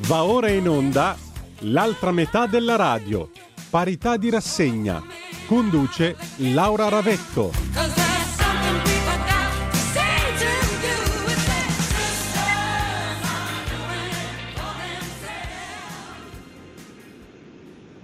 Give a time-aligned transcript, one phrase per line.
[0.00, 1.16] Va ora in onda
[1.60, 3.30] l'altra metà della radio.
[3.70, 5.02] Parità di rassegna.
[5.46, 6.16] Conduce
[6.52, 7.50] Laura Ravetto.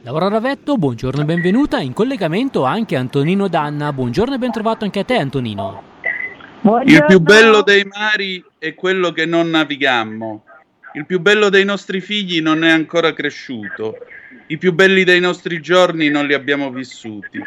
[0.00, 1.78] Laura Ravetto, buongiorno e benvenuta.
[1.78, 3.92] In collegamento anche Antonino Danna.
[3.92, 5.82] Buongiorno e ben trovato anche a te, Antonino.
[6.62, 6.90] Buongiorno.
[6.90, 10.44] Il più bello dei mari è quello che non navigammo.
[10.94, 13.96] Il più bello dei nostri figli non è ancora cresciuto.
[14.48, 17.42] I più belli dei nostri giorni non li abbiamo vissuti.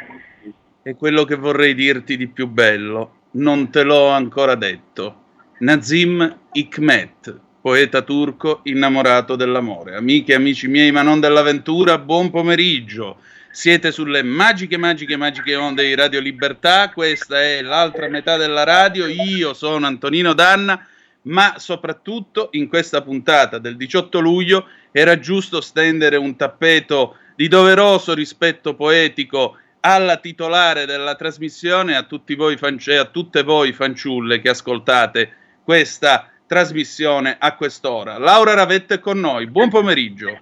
[0.81, 5.23] E quello che vorrei dirti di più bello non te l'ho ancora detto.
[5.59, 9.95] Nazim Hikmet, poeta turco innamorato dell'amore.
[9.95, 13.17] Amiche e amici miei, ma non dell'avventura, buon pomeriggio.
[13.51, 16.89] Siete sulle magiche, magiche, magiche onde di Radio Libertà.
[16.89, 19.05] Questa è l'altra metà della radio.
[19.05, 20.85] Io sono Antonino Danna,
[21.25, 28.13] ma soprattutto in questa puntata del 18 luglio era giusto stendere un tappeto di doveroso
[28.13, 34.49] rispetto poetico alla titolare della trasmissione, a, tutti voi fance- a tutte voi fanciulle che
[34.49, 35.31] ascoltate
[35.63, 38.17] questa trasmissione a quest'ora.
[38.17, 40.39] Laura Ravetto è con noi, buon pomeriggio.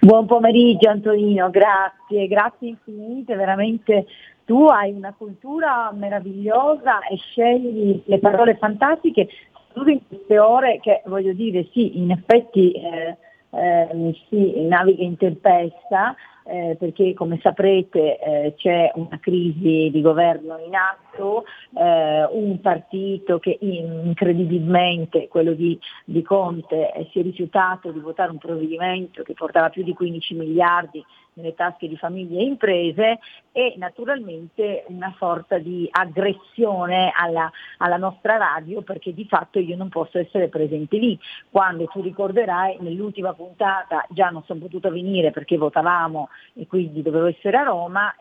[0.00, 4.06] Buon pomeriggio Antonino, grazie, grazie infinite, veramente
[4.44, 9.28] tu hai una cultura meravigliosa e scegli le parole fantastiche,
[9.76, 13.16] soprattutto in queste ore che voglio dire sì, in effetti eh,
[13.50, 16.16] eh, si naviga in tempesta,
[16.46, 21.44] eh, perché come saprete eh, c'è una crisi di governo in atto,
[21.76, 28.30] eh, un partito che incredibilmente, quello di, di Conte, eh, si è rifiutato di votare
[28.30, 31.04] un provvedimento che portava più di 15 miliardi
[31.36, 33.18] nelle tasche di famiglie e imprese
[33.52, 39.88] e naturalmente una sorta di aggressione alla, alla, nostra radio perché di fatto io non
[39.88, 41.18] posso essere presente lì.
[41.50, 47.26] Quando tu ricorderai nell'ultima puntata già non sono potuta venire perché votavamo e quindi dovevo
[47.26, 48.14] essere a Roma,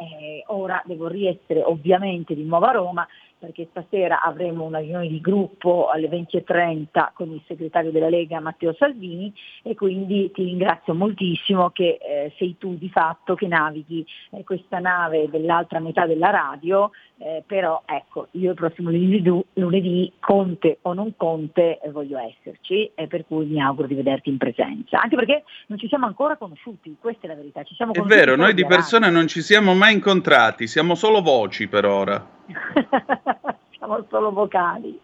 [0.48, 3.08] ora devo riessere ovviamente di nuovo a Roma
[3.38, 8.74] perché stasera avremo una riunione di gruppo alle 20.30 con il segretario della Lega Matteo
[8.74, 14.44] Salvini e quindi ti ringrazio moltissimo che eh, sei tu di fatto che navighi eh,
[14.44, 20.80] questa nave dell'altra metà della radio, eh, però ecco, io il prossimo lunedì, lunedì conte
[20.84, 25.02] o non conte eh, voglio esserci e per cui mi auguro di vederti in presenza,
[25.02, 27.64] anche perché non ci siamo ancora conosciuti, questa è la verità.
[27.64, 31.68] Ci siamo è vero, noi di persona non ci siamo mai incontrati, siamo solo voci
[31.68, 32.35] per ora.
[33.78, 35.00] siamo solo vocali.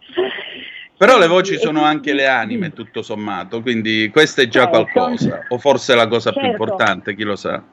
[0.97, 4.85] Però le voci sono anche le anime, tutto sommato, quindi questo è già certo.
[4.91, 6.39] qualcosa, o forse la cosa certo.
[6.39, 7.63] più importante, chi lo sa.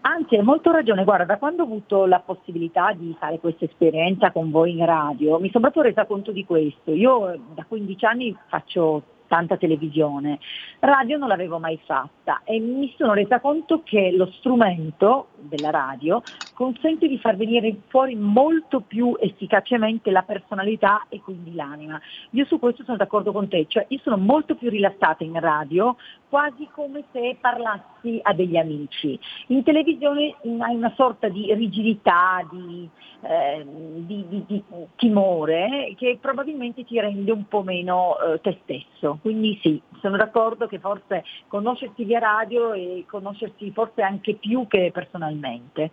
[0.00, 4.30] Anzi, hai molto ragione, guarda, da quando ho avuto la possibilità di fare questa esperienza
[4.30, 6.92] con voi in radio, mi sono proprio resa conto di questo.
[6.92, 10.38] Io da 15 anni faccio tanta televisione.
[10.80, 16.22] Radio non l'avevo mai fatta e mi sono resa conto che lo strumento della radio
[16.52, 22.00] consente di far venire fuori molto più efficacemente la personalità e quindi l'anima.
[22.30, 25.96] Io su questo sono d'accordo con te, cioè io sono molto più rilassata in radio,
[26.30, 29.18] quasi come se parlassi a degli amici.
[29.48, 32.88] In televisione hai una sorta di rigidità, di,
[33.22, 34.62] eh, di, di, di
[34.96, 39.18] timore che probabilmente ti rende un po' meno eh, te stesso.
[39.20, 44.90] Quindi sì, sono d'accordo che forse conoscersi via radio e conoscersi forse anche più che
[44.92, 45.92] personalmente.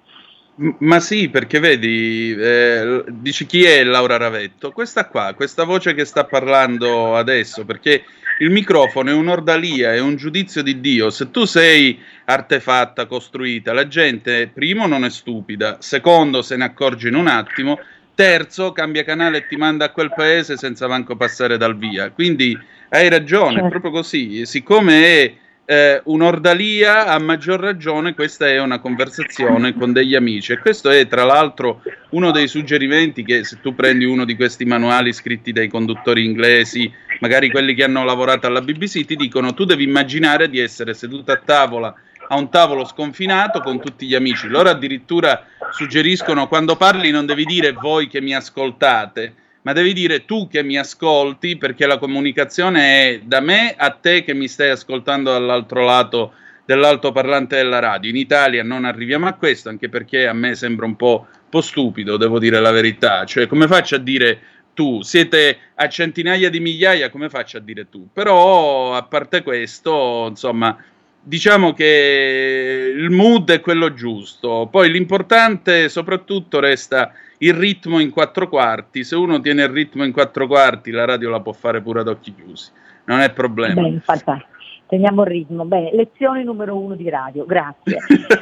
[0.55, 4.71] Ma sì, perché vedi, eh, dici chi è Laura Ravetto?
[4.71, 8.03] Questa qua, questa voce che sta parlando adesso, perché
[8.37, 11.09] il microfono è un'ordalia, è un giudizio di Dio.
[11.09, 17.07] Se tu sei artefatta, costruita, la gente, primo, non è stupida, secondo, se ne accorge
[17.07, 17.79] in un attimo,
[18.13, 22.11] terzo, cambia canale e ti manda a quel paese senza manco passare dal via.
[22.11, 22.55] Quindi
[22.89, 23.65] hai ragione, certo.
[23.65, 24.45] è proprio così.
[24.45, 25.33] Siccome è
[25.65, 31.07] eh, un'ordalia, a maggior ragione questa è una conversazione con degli amici e questo è
[31.07, 35.69] tra l'altro uno dei suggerimenti che se tu prendi uno di questi manuali scritti dai
[35.69, 36.91] conduttori inglesi,
[37.21, 41.31] magari quelli che hanno lavorato alla BBC, ti dicono tu devi immaginare di essere seduto
[41.31, 41.93] a tavola
[42.27, 44.47] a un tavolo sconfinato con tutti gli amici.
[44.47, 49.33] Loro addirittura suggeriscono quando parli non devi dire voi che mi ascoltate,
[49.63, 54.23] ma devi dire tu che mi ascolti perché la comunicazione è da me a te
[54.23, 56.33] che mi stai ascoltando dall'altro lato
[56.65, 58.09] dell'altoparlante della radio.
[58.09, 62.17] In Italia non arriviamo a questo, anche perché a me sembra un po', po stupido,
[62.17, 63.25] devo dire la verità.
[63.25, 64.39] Cioè, come faccio a dire
[64.73, 65.01] tu?
[65.01, 68.07] Siete a centinaia di migliaia, come faccio a dire tu?
[68.11, 70.77] Però, a parte questo, insomma,
[71.21, 74.67] diciamo che il mood è quello giusto.
[74.69, 77.13] Poi l'importante soprattutto resta
[77.43, 79.03] il ritmo in quattro quarti.
[79.03, 82.07] Se uno tiene il ritmo in quattro quarti, la radio la può fare pure ad
[82.07, 82.71] occhi chiusi,
[83.05, 83.81] non è problema.
[83.81, 84.45] Beh, infatti,
[84.87, 85.65] teniamo il ritmo.
[85.65, 87.97] Bene, lezione numero uno di radio, grazie.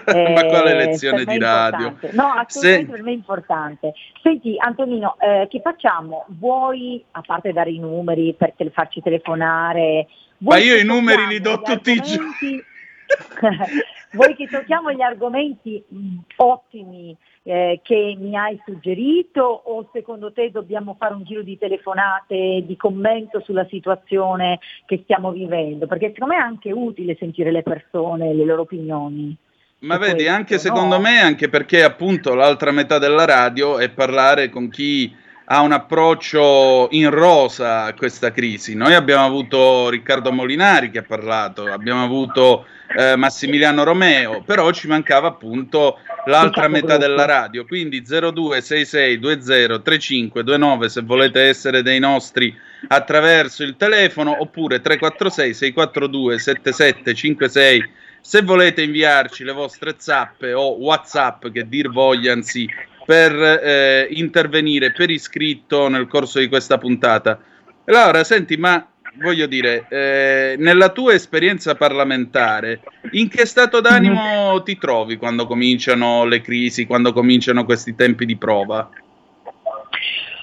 [0.05, 1.87] eh, Ma quale lezione di radio?
[1.87, 2.15] Importante.
[2.15, 2.91] No, assolutamente Se...
[2.91, 3.93] per me è importante.
[4.21, 6.25] Senti Antonino, eh, che facciamo?
[6.29, 10.07] Vuoi, a parte dare i numeri per te, farci telefonare?
[10.37, 12.63] Ma io i numeri li do tutti i giorni.
[14.13, 20.51] Vuoi che tocchiamo gli argomenti mh, ottimi eh, che mi hai suggerito o secondo te
[20.51, 25.87] dobbiamo fare un giro di telefonate, di commento sulla situazione che stiamo vivendo?
[25.87, 29.35] Perché secondo me è anche utile sentire le persone, le loro opinioni.
[29.79, 31.01] Ma vedi, questo, anche secondo no?
[31.01, 35.11] me, anche perché appunto l'altra metà della radio è parlare con chi
[35.53, 38.73] ha un approccio in rosa a questa crisi.
[38.73, 42.67] Noi abbiamo avuto Riccardo Molinari che ha parlato, abbiamo avuto
[42.97, 51.41] eh, Massimiliano Romeo, però ci mancava appunto l'altra metà della radio, quindi 0266203529 se volete
[51.41, 52.57] essere dei nostri
[52.87, 61.47] attraverso il telefono oppure 346 642 7756 se volete inviarci le vostre zappe o whatsapp
[61.47, 62.69] che dir vogliansi
[63.05, 67.39] per eh, intervenire per iscritto nel corso di questa puntata.
[67.85, 72.81] Allora, senti, ma voglio dire, eh, nella tua esperienza parlamentare,
[73.11, 74.63] in che stato d'animo mm.
[74.63, 78.89] ti trovi quando cominciano le crisi, quando cominciano questi tempi di prova?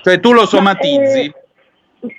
[0.02, 1.32] Cioè, tu lo somatizzi?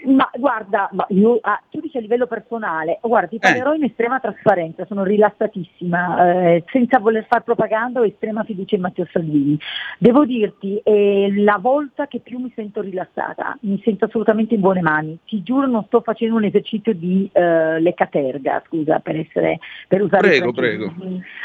[0.04, 3.40] Ma, guarda, ma io, ah, tu dici a livello personale, guarda, ti eh.
[3.40, 3.78] parlerò eh.
[3.78, 9.08] in estrema trasparenza, sono rilassatissima, eh, senza voler fare propaganda ho estrema fiducia in Matteo
[9.12, 9.58] Salvini.
[9.98, 14.82] Devo dirti, è la volta che più mi sento rilassata, mi sento assolutamente in buone
[14.82, 15.18] mani.
[15.26, 20.28] Ti giuro non sto facendo un esercizio di eh, leccaterga, scusa, per, essere, per usare
[20.28, 20.94] prego, prego.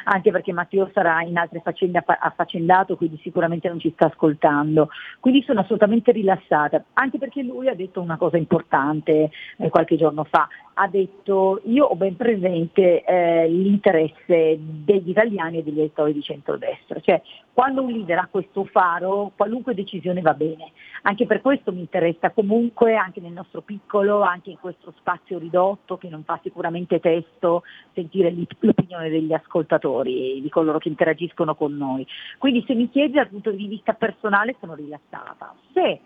[0.05, 4.89] anche perché Matteo sarà in altre faccende affaccendato, quindi sicuramente non ci sta ascoltando.
[5.21, 9.97] Quindi sono assolutamente rilassata, anche perché lui ha detto una cosa cosa importante eh, qualche
[9.97, 16.13] giorno fa, ha detto io ho ben presente eh, l'interesse degli italiani e degli elettori
[16.13, 17.21] di centrodestra, cioè
[17.53, 20.73] quando un leader ha questo faro qualunque decisione va bene,
[21.03, 25.99] anche per questo mi interessa comunque anche nel nostro piccolo, anche in questo spazio ridotto
[25.99, 27.63] che non fa sicuramente testo,
[27.93, 32.07] sentire l'opinione degli ascoltatori, di coloro che interagiscono con noi.
[32.39, 35.55] Quindi se mi chiedi dal punto di vista personale sono rilassata.
[35.73, 36.01] Se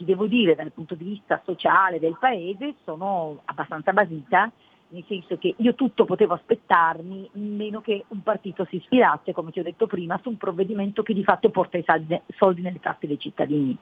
[0.00, 4.50] ti devo dire dal punto di vista sociale del paese sono abbastanza basita,
[4.88, 9.60] nel senso che io tutto potevo aspettarmi, meno che un partito si ispirasse, come ti
[9.60, 13.06] ho detto prima, su un provvedimento che di fatto porta i saldi, soldi nelle tasche
[13.06, 13.76] dei cittadini.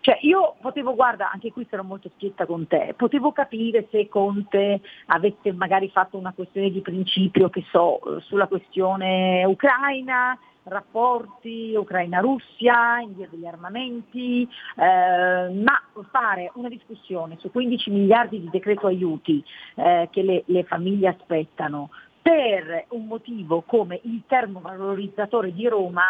[0.00, 4.80] Cioè io potevo, guarda, anche qui sarò molto schietta con te, potevo capire se Conte
[5.06, 13.28] avesse magari fatto una questione di principio, che so, sulla questione ucraina, rapporti Ucraina-Russia, invio
[13.30, 19.42] degli armamenti, eh, ma fare una discussione su 15 miliardi di decreto aiuti
[19.76, 21.90] eh, che le, le famiglie aspettano
[22.22, 26.02] per un motivo come il termovalorizzatore di Roma,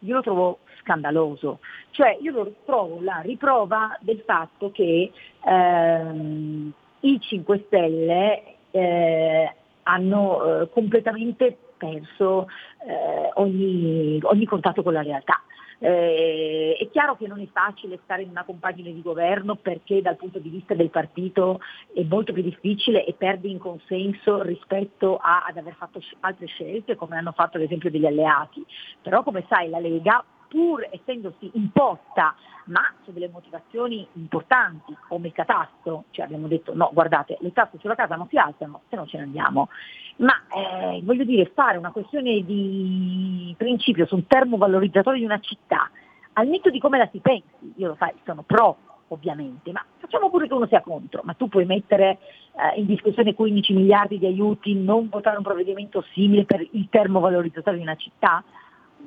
[0.00, 1.60] io lo trovo scandaloso.
[1.90, 5.12] Cioè io lo trovo la riprova del fatto che
[5.44, 12.48] ehm, i 5 Stelle eh, hanno eh, completamente perso
[12.86, 15.42] eh, ogni, ogni contatto con la realtà.
[15.84, 20.14] Eh, è chiaro che non è facile stare in una compagine di governo perché dal
[20.14, 21.58] punto di vista del partito
[21.92, 26.94] è molto più difficile e perdi in consenso rispetto a, ad aver fatto altre scelte
[26.94, 28.64] come hanno fatto ad esempio degli alleati.
[29.02, 32.34] Però come sai la Lega pur essendosi imposta
[32.66, 37.78] ma su delle motivazioni importanti come il catasto, cioè abbiamo detto no guardate le tasse
[37.78, 39.70] sulla casa non si alzano se no ce ne andiamo,
[40.16, 45.90] ma eh, voglio dire fare una questione di principio su un termovalorizzatore di una città,
[46.34, 48.76] al netto di come la si pensi, io lo sai, sono pro
[49.08, 52.18] ovviamente, ma facciamo pure che uno sia contro, ma tu puoi mettere
[52.52, 57.76] eh, in discussione 15 miliardi di aiuti, non votare un provvedimento simile per il termovalorizzatore
[57.76, 58.44] di una città?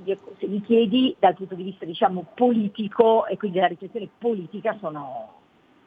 [0.04, 5.44] Se mi chiedi dal punto di vista diciamo, politico e quindi la riflessione politica sono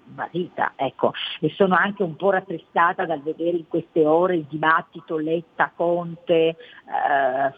[0.09, 5.19] basita, ecco, e sono anche un po' rattristata dal vedere in queste ore il dibattito
[5.19, 6.57] Letta, Conte, eh,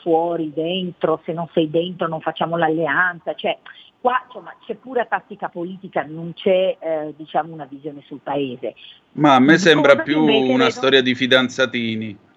[0.00, 3.57] fuori, dentro, se non sei dentro non facciamo l'alleanza, cioè
[4.00, 8.75] qua insomma, c'è pura tattica politica, non c'è eh, diciamo, una visione sul paese.
[9.12, 10.71] Ma a me sembra più una vedo...
[10.71, 12.28] storia di fidanzatini.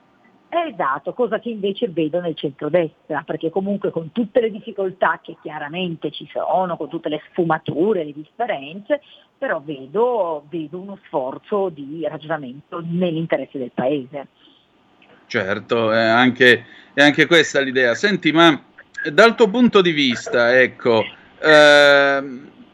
[0.56, 6.12] Esatto, cosa che invece vedo nel centrodestra, perché comunque con tutte le difficoltà che chiaramente
[6.12, 9.02] ci sono, con tutte le sfumature, le differenze,
[9.36, 14.28] però vedo, vedo uno sforzo di ragionamento nell'interesse del Paese.
[15.26, 17.96] Certo, è anche, è anche questa l'idea.
[17.96, 18.64] Senti, ma
[19.12, 21.04] dal tuo punto di vista, ecco,
[21.42, 22.24] eh,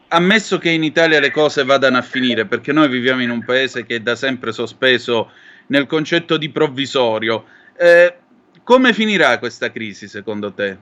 [0.08, 3.86] ammesso che in Italia le cose vadano a finire, perché noi viviamo in un paese
[3.86, 5.30] che è da sempre sospeso
[5.68, 7.44] nel concetto di provvisorio.
[7.82, 8.14] Eh,
[8.62, 10.76] come finirà questa crisi secondo te?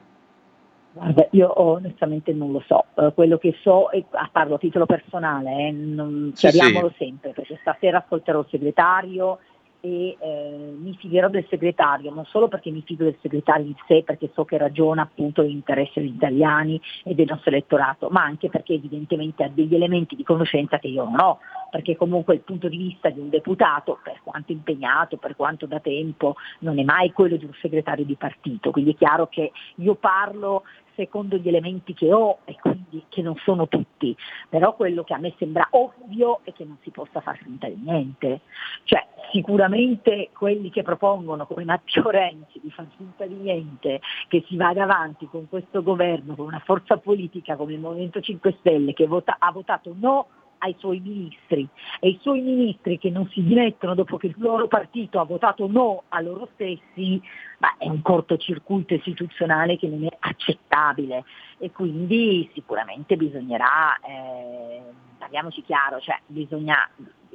[0.90, 4.85] Guarda, io onestamente non lo so, uh, quello che so, e ah, parlo a titolo
[4.85, 7.05] personale, eh, non, chiariamolo sì, sì.
[7.05, 9.38] sempre, perché stasera ascolterò il segretario
[9.80, 14.02] e eh, mi fiderò del segretario, non solo perché mi fido del segretario in sé,
[14.04, 18.75] perché so che ragiona appunto l'interesse degli italiani e del nostro elettorato, ma anche perché
[18.75, 21.38] evidentemente ha degli elementi di conoscenza che io non ho,
[21.70, 25.80] perché comunque il punto di vista di un deputato, per quanto impegnato, per quanto da
[25.80, 29.94] tempo, non è mai quello di un segretario di partito, quindi è chiaro che io
[29.94, 30.64] parlo
[30.99, 34.17] secondo gli elementi che ho e quindi che non sono tutti,
[34.49, 37.78] però quello che a me sembra ovvio è che non si possa far finta di
[37.81, 38.40] niente.
[38.83, 44.57] Cioè, sicuramente quelli che propongono come Matteo Renzi di far finta di niente, che si
[44.57, 49.07] vada avanti con questo governo, con una forza politica come il Movimento 5 Stelle che
[49.07, 50.26] vota, ha votato no
[50.58, 51.66] ai suoi ministri
[52.00, 55.66] e i suoi ministri che non si dimettono dopo che il loro partito ha votato
[55.66, 57.20] no a loro stessi,
[57.58, 61.24] ma è un cortocircuito istituzionale che non è accettabile
[61.58, 64.82] e quindi sicuramente bisognerà, eh,
[65.18, 66.88] parliamoci chiaro, cioè bisogna,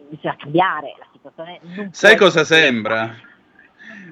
[0.09, 1.59] bisogna cambiare la situazione.
[1.91, 3.31] Sai cosa sembra?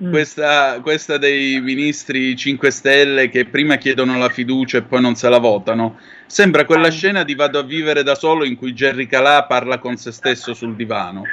[0.03, 0.10] Mm.
[0.10, 5.29] Questa, questa, dei ministri 5 Stelle che prima chiedono la fiducia e poi non se
[5.29, 5.98] la votano.
[6.25, 9.98] Sembra quella scena di Vado a vivere da solo in cui Jerry Calà parla con
[9.98, 11.24] se stesso sul divano.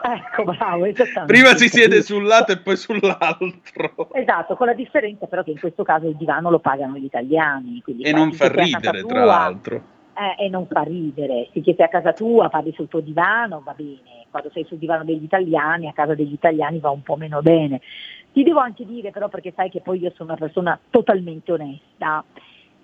[0.00, 1.32] Ecco, bravo, esattamente.
[1.32, 4.10] Prima si siede sul lato e poi sull'altro.
[4.12, 7.82] Esatto, con la differenza però che in questo caso il divano lo pagano gli italiani.
[8.00, 11.48] E non fa ridere, tra l'altro eh, e non fa ridere.
[11.52, 14.17] Se siete a casa tua, parli sul tuo divano, va bene.
[14.30, 17.80] Quando sei sul divano degli italiani, a casa degli italiani va un po' meno bene.
[18.32, 22.24] Ti devo anche dire però, perché sai che poi io sono una persona totalmente onesta,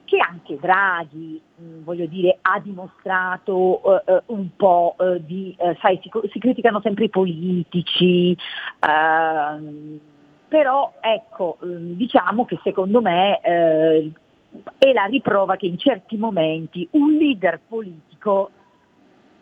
[0.05, 1.41] che anche Draghi,
[1.83, 7.05] voglio dire, ha dimostrato uh, uh, un po' uh, di, sai, si, si, criticano sempre
[7.05, 8.37] i politici,
[8.81, 9.99] ehm,
[10.49, 17.61] però ecco, diciamo che secondo me è la riprova che in certi momenti un leader
[17.67, 18.51] politico,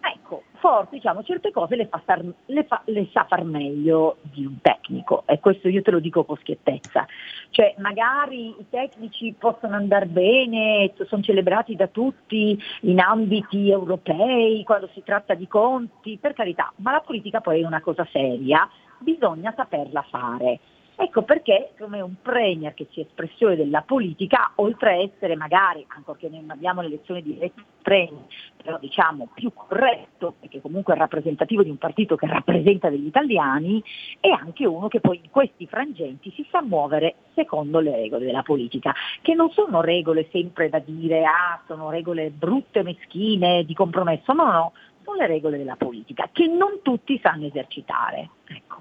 [0.03, 4.45] ecco, forse diciamo, certe cose le, fa star, le, fa, le, sa far meglio di
[4.45, 7.07] un tecnico e questo io te lo dico con schiettezza.
[7.51, 14.89] Cioè magari i tecnici possono andare bene, sono celebrati da tutti in ambiti europei, quando
[14.93, 18.69] si tratta di conti, per carità, ma la politica poi è una cosa seria,
[18.99, 20.61] bisogna saperla fare.
[21.03, 26.29] Ecco perché come un premier che sia espressione della politica, oltre a essere magari, ancorché
[26.29, 27.37] non abbiamo l'elezione di
[27.83, 28.23] premier,
[28.63, 33.83] però diciamo più corretto, perché comunque è rappresentativo di un partito che rappresenta degli italiani,
[34.21, 38.43] è anche uno che poi in questi frangenti si sa muovere secondo le regole della
[38.43, 44.33] politica, che non sono regole sempre da dire, ah, sono regole brutte, meschine, di compromesso,
[44.35, 48.31] no, no, sono le regole della politica, che non tutti sanno esercitare.
[48.47, 48.81] Ecco.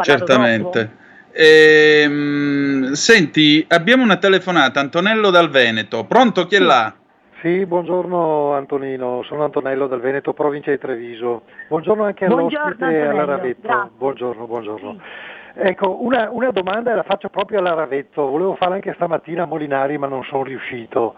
[0.00, 1.08] Certamente.
[1.32, 6.04] Ehm, senti, abbiamo una telefonata, Antonello dal Veneto.
[6.04, 6.94] Pronto, chi è là?
[7.40, 11.42] Sì, buongiorno Antonino, sono Antonello dal Veneto, provincia di Treviso.
[11.68, 13.90] Buongiorno anche all'ospite e alla Ravetto.
[13.96, 14.92] Buongiorno, buongiorno.
[14.92, 15.60] Sì.
[15.62, 19.96] Ecco, una, una, domanda la faccio proprio alla Ravetto, volevo farla anche stamattina a Molinari
[19.96, 21.14] ma non sono riuscito.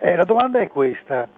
[0.00, 1.28] Eh, la domanda è questa.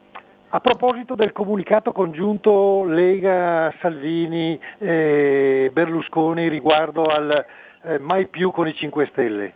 [0.52, 7.44] A proposito del comunicato congiunto Lega, Salvini, eh, Berlusconi riguardo al
[7.82, 9.54] eh, mai più con i 5 Stelle.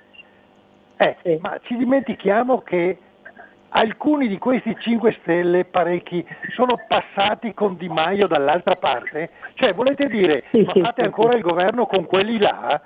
[0.97, 1.38] Eh, sì.
[1.40, 2.99] Ma ci dimentichiamo che
[3.71, 9.31] alcuni di questi 5 Stelle, parecchi, sono passati con Di Maio dall'altra parte?
[9.54, 12.81] Cioè, volete dire, sì, ma sì, fate ancora il governo con quelli là?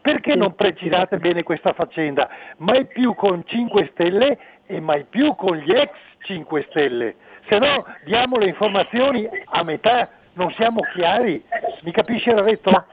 [0.00, 2.28] Perché non precisate bene questa faccenda?
[2.58, 5.90] Mai più con 5 Stelle e mai più con gli ex
[6.22, 7.16] 5 Stelle.
[7.48, 11.44] Se no diamo le informazioni a metà, non siamo chiari.
[11.82, 12.70] Mi capisce Ravetto?
[12.70, 12.86] Ma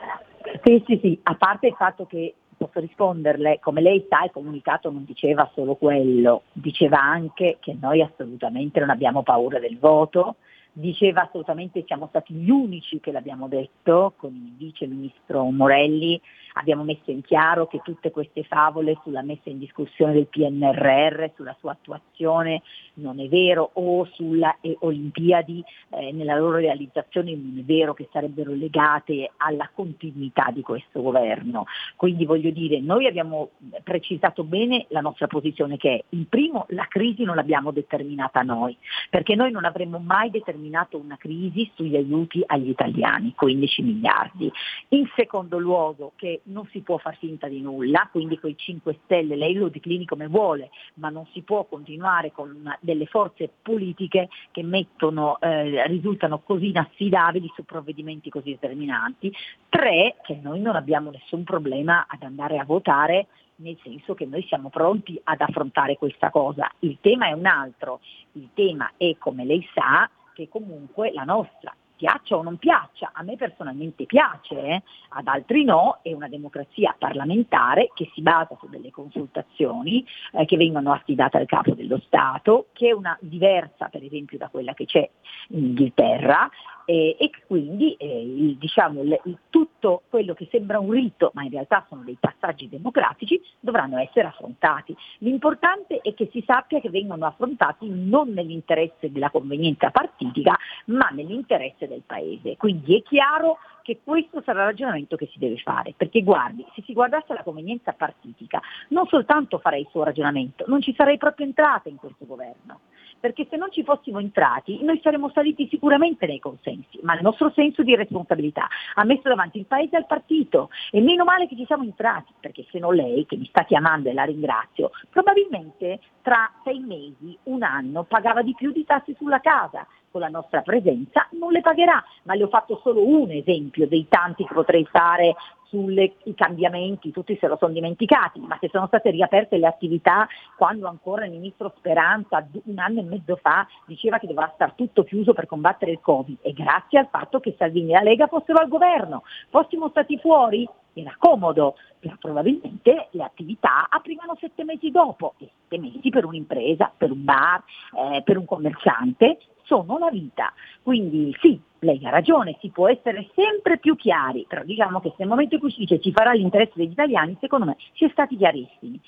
[0.63, 4.89] sì, sì, sì, a parte il fatto che posso risponderle, come lei sa il comunicato
[4.89, 10.37] non diceva solo quello, diceva anche che noi assolutamente non abbiamo paura del voto,
[10.71, 16.19] diceva assolutamente siamo stati gli unici che l'abbiamo detto con il vice ministro Morelli,
[16.57, 21.55] abbiamo messo in chiaro che tutte queste favole sulla messa in discussione del PNRR, sulla
[21.59, 22.61] sua attuazione
[22.95, 28.09] non è vero o sulle eh, Olimpiadi eh, nella loro realizzazione non è vero che
[28.11, 31.65] sarebbero legate alla continuità di questo governo.
[31.95, 33.51] Quindi voglio dire, noi abbiamo
[33.83, 38.75] precisato bene la nostra posizione che è, in primo la crisi non l'abbiamo determinata noi,
[39.09, 44.51] perché noi non avremmo mai determinato una crisi sugli aiuti agli italiani, 15 miliardi.
[44.89, 49.35] In secondo luogo che non si può far finta di nulla, quindi quei 5 Stelle
[49.35, 54.29] lei lo declini come vuole, ma non si può continuare con una, delle forze politiche
[54.51, 59.33] che mettono, eh, risultano così inaffidabili su provvedimenti così determinanti.
[59.69, 63.27] Tre, che noi non abbiamo nessun problema ad andare a votare
[63.59, 66.71] nel senso che noi siamo pronti ad affrontare questa cosa.
[66.79, 68.01] Il tema è un altro,
[68.33, 73.23] il tema è, come lei sa, che comunque la nostra piaccia o non piaccia, a
[73.23, 74.83] me personalmente piace, eh?
[75.09, 80.55] ad altri no, è una democrazia parlamentare che si basa su delle consultazioni eh, che
[80.55, 84.85] vengono affidate al capo dello Stato, che è una diversa per esempio da quella che
[84.85, 85.09] c'è
[85.49, 86.49] in Inghilterra
[86.89, 91.43] eh, e quindi eh, il, diciamo, il, il, tutto quello che sembra un rito, ma
[91.43, 94.95] in realtà sono dei passaggi democratici, dovranno essere affrontati.
[95.17, 101.89] L'importante è che si sappia che vengono affrontati non nell'interesse della convenienza partitica, ma nell'interesse
[101.89, 102.55] del Paese.
[102.55, 106.83] Quindi è chiaro che questo sarà il ragionamento che si deve fare, perché guardi, se
[106.85, 111.45] si guardasse la convenienza partitica, non soltanto farei il suo ragionamento, non ci sarei proprio
[111.45, 112.79] entrata in questo governo
[113.19, 117.51] perché se non ci fossimo entrati noi saremmo saliti sicuramente nei consensi, ma il nostro
[117.51, 120.69] senso di responsabilità ha messo davanti il Paese al partito.
[120.91, 124.09] E meno male che ci siamo entrati, perché se non lei, che mi sta chiamando
[124.09, 129.39] e la ringrazio, probabilmente tra sei mesi, un anno, pagava di più di tasse sulla
[129.39, 133.87] casa, con la nostra presenza non le pagherà, ma le ho fatto solo un esempio
[133.87, 135.35] dei tanti che potrei fare
[135.67, 140.87] sui cambiamenti, tutti se lo sono dimenticati, ma se sono state riaperte le attività quando
[140.87, 145.33] ancora il ministro Speranza un anno e mezzo fa diceva che doveva stare tutto chiuso
[145.33, 148.69] per combattere il Covid e grazie al fatto che Salvini e la Lega fossero al
[148.69, 150.67] governo, fossimo stati fuori
[151.01, 156.91] era comodo, però probabilmente le attività aprivano sette mesi dopo e sette mesi per un'impresa,
[156.95, 157.63] per un bar,
[157.95, 160.53] eh, per un commerciante sono la vita.
[160.81, 165.15] Quindi sì, lei ha ragione, si può essere sempre più chiari, però diciamo che se
[165.19, 168.09] nel momento in cui si dice ci farà l'interesse degli italiani, secondo me si è
[168.09, 168.99] stati chiarissimi.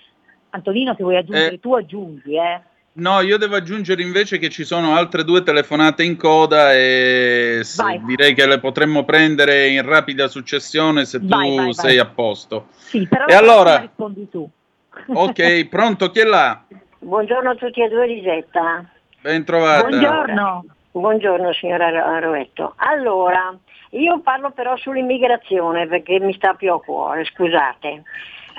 [0.51, 2.62] Antonino, se vuoi aggiungere eh, tu aggiungi, eh.
[3.00, 7.62] No, io devo aggiungere invece che ci sono altre due telefonate in coda e
[8.06, 12.06] direi che le potremmo prendere in rapida successione se vai, tu vai, sei vai.
[12.06, 12.68] a posto.
[12.72, 14.48] Sì, però e allora rispondi tu.
[15.13, 16.62] Ok, pronto, chi è là?
[17.00, 18.84] Buongiorno a tutti e due, Lisetta.
[19.21, 19.88] Ben trovata.
[19.88, 20.65] Buongiorno.
[20.91, 22.74] Buongiorno signora Rovetto.
[22.78, 23.58] Allora,
[23.91, 28.04] io parlo però sull'immigrazione perché mi sta più a cuore, scusate.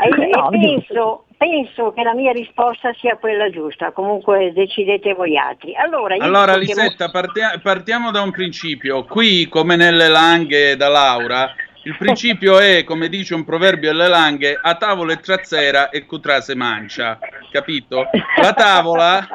[0.31, 5.75] No, penso, penso, che la mia risposta sia quella giusta, comunque decidete voi altri.
[5.77, 9.05] Allora, allora Lisetta, partia- partiamo da un principio.
[9.05, 14.59] Qui, come nelle langhe da Laura, il principio è, come dice un proverbio alle langhe,
[14.61, 17.19] a tavola e trazzera e cutra se mancia,
[17.51, 18.09] capito?
[18.41, 19.27] La tavola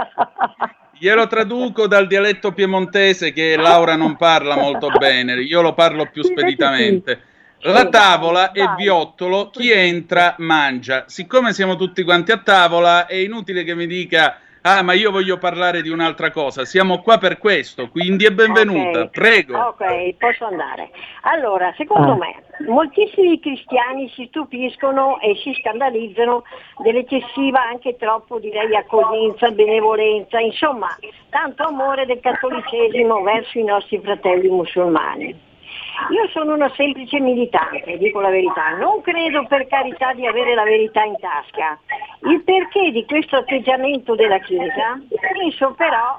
[0.98, 6.24] Glielo traduco dal dialetto piemontese che Laura non parla molto bene, io lo parlo più
[6.24, 7.20] speditamente.
[7.68, 11.06] La tavola è viottolo, chi entra mangia.
[11.08, 15.38] Siccome siamo tutti quanti a tavola, è inutile che mi dica Ah, ma io voglio
[15.38, 16.66] parlare di un'altra cosa.
[16.66, 19.02] Siamo qua per questo, quindi è benvenuta.
[19.02, 19.10] Okay.
[19.10, 19.60] Prego.
[19.60, 20.90] Ok, posso andare.
[21.22, 22.18] Allora, secondo ah.
[22.18, 26.42] me, moltissimi cristiani si stupiscono e si scandalizzano
[26.80, 30.88] dell'eccessiva, anche troppo direi, accoglienza, benevolenza, insomma,
[31.30, 35.54] tanto amore del cattolicesimo verso i nostri fratelli musulmani.
[36.12, 40.64] Io sono una semplice militante, dico la verità, non credo per carità di avere la
[40.64, 41.80] verità in tasca.
[42.24, 45.00] Il perché di questo atteggiamento della Chiesa
[45.34, 46.18] penso però,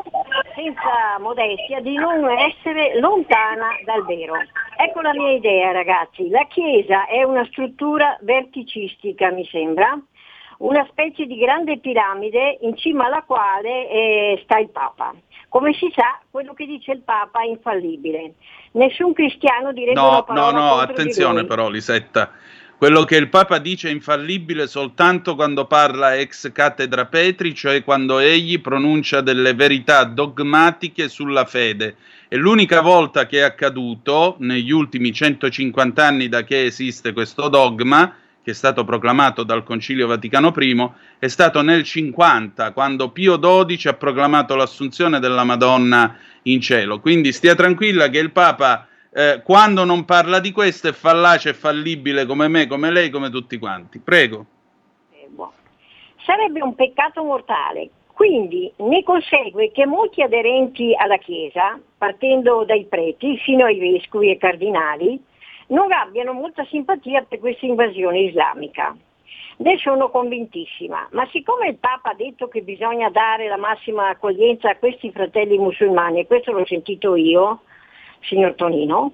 [0.54, 4.34] senza modestia, di non essere lontana dal vero.
[4.76, 9.98] Ecco la mia idea ragazzi, la Chiesa è una struttura verticistica mi sembra,
[10.58, 15.14] una specie di grande piramide in cima alla quale eh, sta il Papa.
[15.48, 18.35] Come si sa, quello che dice il Papa è infallibile.
[18.72, 22.32] Nessun cristiano direbbe no, una parola No, no, attenzione però, Lisetta.
[22.76, 28.18] Quello che il Papa dice è infallibile soltanto quando parla ex cattedra Petri, cioè quando
[28.18, 31.96] egli pronuncia delle verità dogmatiche sulla fede.
[32.28, 38.14] E l'unica volta che è accaduto, negli ultimi 150 anni da che esiste questo dogma,
[38.46, 43.88] che è stato proclamato dal Concilio Vaticano I, è stato nel 50, quando Pio XII
[43.88, 47.00] ha proclamato l'assunzione della Madonna in cielo.
[47.00, 51.54] Quindi stia tranquilla che il Papa, eh, quando non parla di questo, è fallace e
[51.54, 53.98] fallibile come me, come lei, come tutti quanti.
[53.98, 54.46] Prego.
[55.11, 55.28] Eh.
[56.24, 57.90] Sarebbe un peccato mortale.
[58.12, 64.38] Quindi ne consegue che molti aderenti alla Chiesa, partendo dai preti fino ai vescovi e
[64.38, 65.20] cardinali,
[65.68, 68.96] non abbiano molta simpatia per questa invasione islamica.
[69.59, 74.68] Ne sono convintissima, ma siccome il Papa ha detto che bisogna dare la massima accoglienza
[74.68, 77.61] a questi fratelli musulmani, e questo l'ho sentito io,
[78.20, 79.12] signor Tonino,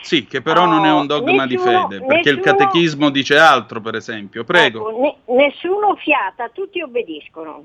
[0.00, 3.10] Sì, che però oh, non è un dogma nessuno, di fede, perché nessuno, il catechismo
[3.10, 4.44] dice altro, per esempio.
[4.44, 4.88] Prego.
[4.88, 7.64] Ecco, ne, nessuno fiata, tutti obbediscono.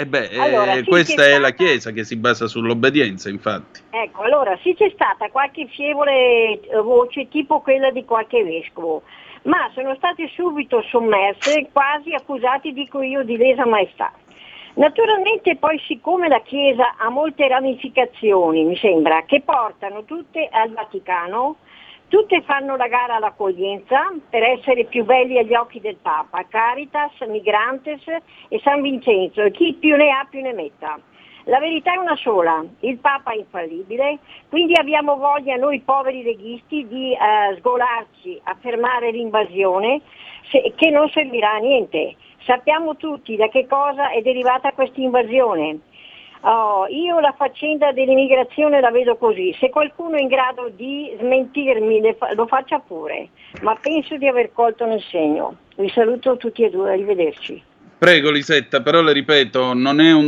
[0.00, 1.40] E beh, allora, eh, questa è stata...
[1.40, 3.80] la Chiesa che si basa sull'obbedienza, infatti.
[3.90, 9.02] Ecco, allora, sì c'è stata qualche fievole eh, voce tipo quella di qualche vescovo,
[9.42, 14.12] ma sono stati subito sommerse, quasi accusati, dico io, di lesa maestà.
[14.74, 21.56] Naturalmente poi siccome la Chiesa ha molte ramificazioni, mi sembra, che portano tutte al Vaticano,
[22.08, 28.02] Tutte fanno la gara all'accoglienza per essere più belli agli occhi del Papa, Caritas, Migrantes
[28.48, 30.98] e San Vincenzo e chi più ne ha più ne metta.
[31.44, 36.86] La verità è una sola, il Papa è infallibile, quindi abbiamo voglia noi poveri leghisti
[36.86, 40.00] di eh, sgolarci a fermare l'invasione
[40.50, 42.16] se, che non servirà a niente.
[42.38, 45.80] Sappiamo tutti da che cosa è derivata questa invasione
[46.42, 52.00] Oh, io la faccenda dell'immigrazione la vedo così, se qualcuno è in grado di smentirmi
[52.34, 53.30] lo faccia pure,
[53.62, 55.56] ma penso di aver colto nel segno.
[55.76, 57.62] Vi saluto tutti e due, arrivederci.
[57.98, 59.74] Prego Lisetta, però le ripeto,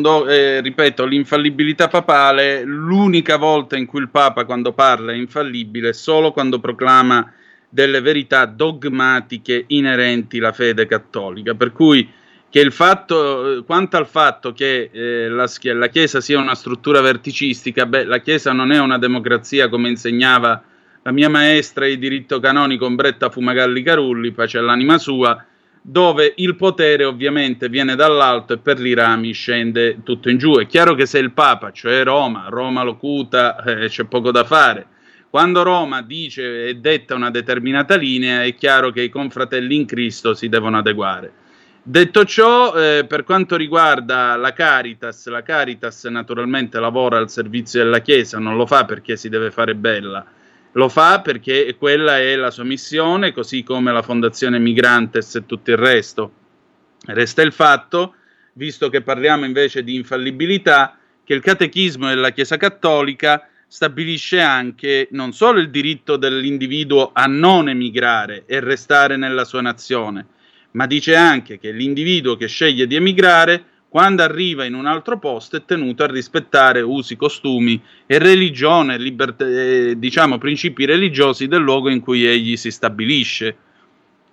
[0.01, 5.92] do- eh, ripeto, l'infallibilità papale, l'unica volta in cui il Papa quando parla è infallibile
[5.92, 7.33] solo quando proclama
[7.68, 12.18] delle verità dogmatiche inerenti alla fede cattolica, per cui
[12.51, 17.87] che il fatto, quanto al fatto che eh, la, la, Chiesa sia una struttura verticistica,
[17.87, 20.61] beh, la Chiesa non è una democrazia come insegnava
[21.03, 25.45] la mia maestra di diritto canonico Ombretta Fumagalli Carulli, pace all'anima sua,
[25.81, 30.59] dove il potere ovviamente viene dall'alto e per i rami scende tutto in giù.
[30.59, 34.87] È chiaro che se il Papa, cioè Roma, Roma locuta, eh, c'è poco da fare.
[35.31, 40.35] Quando Roma dice e detta una determinata linea, è chiaro che i confratelli in Cristo
[40.35, 41.33] si devono adeguare.
[41.83, 48.01] Detto ciò, eh, per quanto riguarda la Caritas, la Caritas naturalmente lavora al servizio della
[48.01, 50.23] Chiesa, non lo fa perché si deve fare bella,
[50.73, 55.71] lo fa perché quella è la sua missione, così come la Fondazione Migrantes e tutto
[55.71, 56.33] il resto.
[57.07, 58.14] Resta il fatto,
[58.53, 65.33] visto che parliamo invece di infallibilità, che il catechismo della Chiesa Cattolica stabilisce anche non
[65.33, 70.27] solo il diritto dell'individuo a non emigrare e restare nella sua nazione,
[70.73, 75.57] ma dice anche che l'individuo che sceglie di emigrare, quando arriva in un altro posto,
[75.57, 81.91] è tenuto a rispettare usi, costumi e religione, libert- eh, diciamo principi religiosi del luogo
[81.91, 83.57] in cui egli si stabilisce.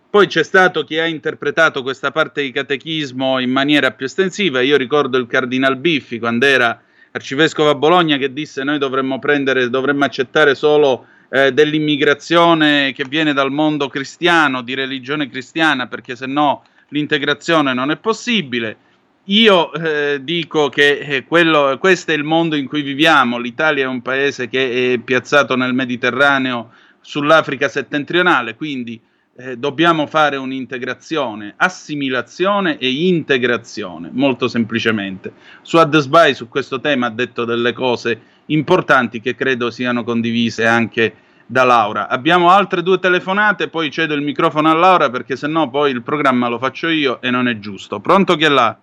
[0.10, 4.62] Poi c'è stato chi ha interpretato questa parte di catechismo in maniera più estensiva.
[4.62, 9.70] Io ricordo il Cardinal Biffi quando era arcivescovo a Bologna che disse noi dovremmo prendere,
[9.70, 16.26] dovremmo accettare solo eh, dell'immigrazione che viene dal mondo cristiano, di religione cristiana, perché se
[16.26, 18.78] no l'integrazione non è possibile.
[19.26, 23.88] Io eh, dico che eh, quello, questo è il mondo in cui viviamo, l'Italia è
[23.88, 29.00] un paese che è piazzato nel Mediterraneo sull'Africa settentrionale, quindi
[29.40, 35.32] eh, dobbiamo fare un'integrazione, assimilazione e integrazione, molto semplicemente.
[35.62, 41.14] Su Adesbai su questo tema ha detto delle cose importanti che credo siano condivise anche
[41.46, 42.08] da Laura.
[42.08, 46.48] Abbiamo altre due telefonate, poi cedo il microfono a Laura perché sennò poi il programma
[46.48, 48.00] lo faccio io e non è giusto.
[48.00, 48.78] Pronto chi è là?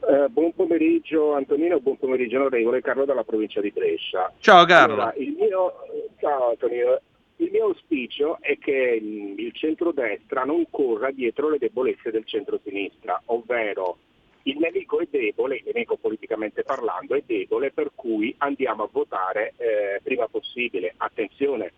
[0.00, 4.32] Eh, buon pomeriggio Antonino, buon pomeriggio onorevole Carlo dalla provincia di Brescia.
[4.40, 4.94] Ciao Carlo.
[4.94, 5.72] Allora, il mio,
[6.18, 7.00] ciao Antonino,
[7.40, 13.98] il mio auspicio è che il centrodestra non corra dietro le debolezze del centro-sinistra, ovvero
[14.44, 19.54] il nemico è debole, il nemico politicamente parlando è debole, per cui andiamo a votare
[19.56, 20.94] eh, prima possibile.
[20.96, 21.72] Attenzione,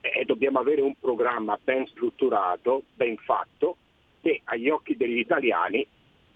[0.00, 3.76] eh, dobbiamo avere un programma ben strutturato, ben fatto,
[4.20, 5.86] che agli occhi degli italiani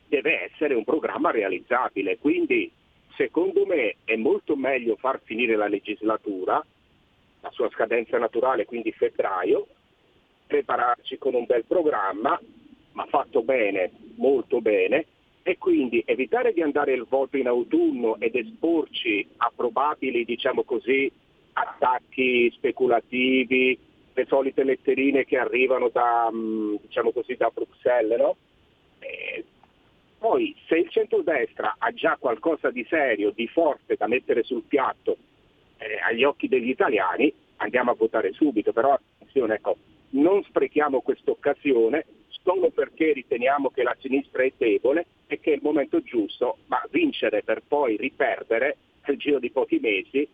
[0.08, 2.18] deve essere un programma realizzabile.
[2.18, 2.70] Quindi,
[3.16, 6.64] secondo me, è molto meglio far finire la legislatura,
[7.42, 9.66] la sua scadenza naturale, quindi febbraio,
[10.46, 12.40] prepararci con un bel programma,
[12.92, 15.06] ma fatto bene, molto bene,
[15.42, 21.10] e quindi evitare di andare al voto in autunno ed esporci a probabili, diciamo così,
[21.54, 23.76] attacchi speculativi,
[24.14, 28.36] le solite letterine che arrivano da, mm, diciamo così, da Bruxelles, no?
[29.00, 29.44] eh,
[30.18, 35.16] poi se il centrodestra ha già qualcosa di serio, di forte da mettere sul piatto
[35.82, 39.76] eh, agli occhi degli italiani, andiamo a votare subito, però attenzione, ecco,
[40.10, 42.04] non sprechiamo questa occasione
[42.42, 46.80] solo perché riteniamo che la sinistra è debole e che è il momento giusto, ma
[46.90, 50.28] vincere per poi riperdere nel giro di pochi mesi,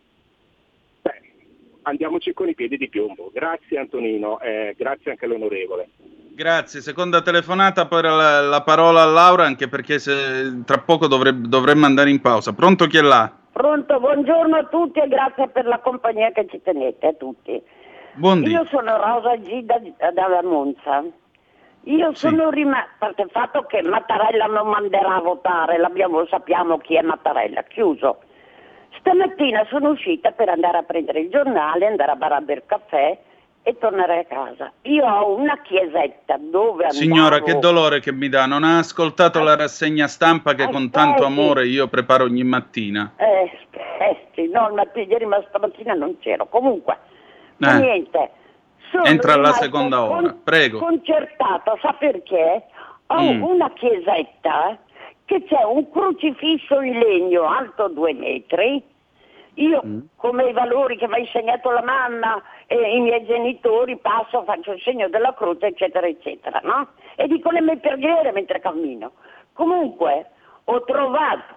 [1.01, 1.21] beh,
[1.83, 3.31] andiamoci con i piedi di piombo.
[3.33, 5.89] Grazie Antonino, eh, grazie anche all'onorevole.
[6.39, 11.49] Grazie, seconda telefonata per la, la, parola a Laura anche perché se, tra poco dovrebbe,
[11.49, 12.53] dovremmo andare in pausa.
[12.53, 13.39] Pronto chi è là?
[13.59, 17.61] Pronto, buongiorno a tutti e grazie per la compagnia che ci tenete a tutti.
[18.13, 18.51] Buondì.
[18.51, 19.81] Io sono Rosa Gida
[20.13, 21.03] da Monza.
[21.81, 22.15] Io sì.
[22.15, 27.01] sono rimasta, parte il fatto che Mattarella non manderà a votare, l'abbiamo, sappiamo chi è
[27.01, 28.19] Mattarella, chiuso.
[28.97, 33.19] Stamattina sono uscita per andare a prendere il giornale, andare a barare il caffè
[33.63, 34.71] e tornare a casa.
[34.83, 36.93] Io ho una chiesetta dove andavo...
[36.93, 40.77] Signora, che dolore che mi dà, non ha ascoltato la rassegna stampa che aspetti.
[40.77, 43.13] con tanto amore io preparo ogni mattina.
[43.17, 43.51] Eh,
[43.99, 46.47] aspetti, no, ieri ma stamattina non c'ero.
[46.47, 46.97] Comunque,
[47.59, 47.73] eh.
[47.73, 48.31] niente.
[49.03, 50.79] Entra alla seconda ora, con, prego.
[50.79, 52.63] Concertato, sa perché?
[53.07, 53.43] Ho mm.
[53.43, 54.77] una chiesetta
[55.25, 58.83] che c'è un crocifisso in legno alto due metri.
[59.55, 59.99] Io, mm.
[60.15, 62.41] come i valori che mi ha insegnato la mamma
[62.71, 66.89] e i miei genitori, passo, faccio il segno della croce, eccetera, eccetera, no?
[67.15, 69.13] E dico le mie preghiere mentre cammino.
[69.53, 70.29] Comunque,
[70.65, 71.55] ho trovato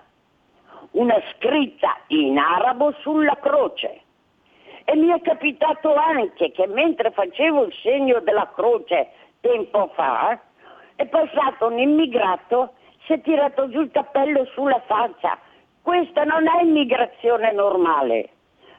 [0.92, 4.00] una scritta in arabo sulla croce.
[4.84, 10.40] E mi è capitato anche che mentre facevo il segno della croce tempo fa,
[10.96, 12.72] è passato un immigrato
[13.04, 15.38] si è tirato giù il cappello sulla faccia.
[15.82, 18.30] Questa non è immigrazione normale.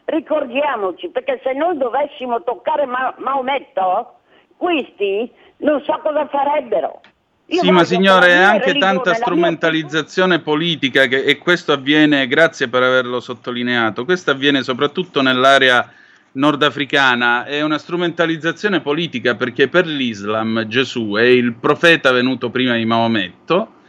[0.05, 4.19] Ricordiamoci, perché se noi dovessimo toccare Ma- Maometto,
[4.57, 7.01] questi non so cosa farebbero.
[7.47, 10.43] Io sì, ma signore, è anche tanta strumentalizzazione mia...
[10.43, 15.91] politica che, e questo avviene, grazie per averlo sottolineato, questo avviene soprattutto nell'area
[16.33, 22.85] nordafricana, è una strumentalizzazione politica perché per l'Islam Gesù è il profeta venuto prima di
[22.85, 23.81] Maometto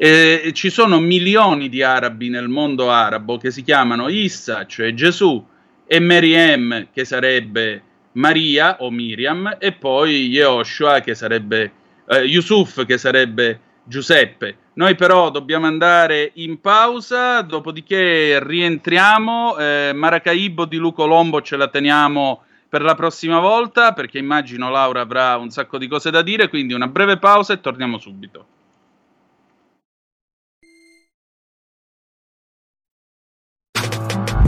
[0.00, 5.44] eh, ci sono milioni di arabi nel mondo arabo che si chiamano Issa, cioè Gesù,
[5.88, 11.72] e Meriem, che sarebbe Maria o Miriam, e poi Yehoshua, che sarebbe
[12.06, 14.56] eh, Yusuf, che sarebbe Giuseppe.
[14.74, 19.56] Noi però dobbiamo andare in pausa, dopodiché rientriamo.
[19.56, 25.00] Eh, Maracaibo di Luco Lombo ce la teniamo per la prossima volta, perché immagino Laura
[25.00, 28.46] avrà un sacco di cose da dire, quindi una breve pausa e torniamo subito.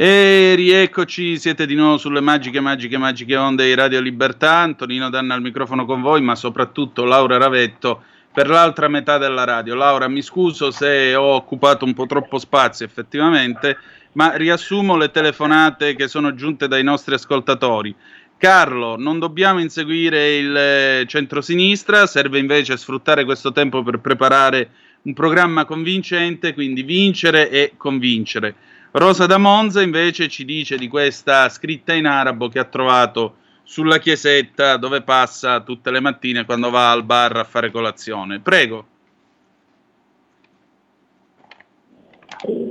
[0.00, 4.58] E rieccoci, siete di nuovo sulle magiche, magiche, magiche onde di Radio Libertà.
[4.58, 9.74] Antonino Danna al microfono con voi, ma soprattutto Laura Ravetto per l'altra metà della radio.
[9.74, 13.76] Laura, mi scuso se ho occupato un po' troppo spazio effettivamente,
[14.12, 17.92] ma riassumo le telefonate che sono giunte dai nostri ascoltatori.
[18.36, 24.70] Carlo, non dobbiamo inseguire il eh, centrosinistra, serve invece sfruttare questo tempo per preparare
[25.02, 28.54] un programma convincente, quindi vincere e convincere.
[28.90, 33.98] Rosa da Monza invece ci dice di questa scritta in arabo che ha trovato sulla
[33.98, 38.40] chiesetta dove passa tutte le mattine quando va al bar a fare colazione.
[38.40, 38.86] Prego.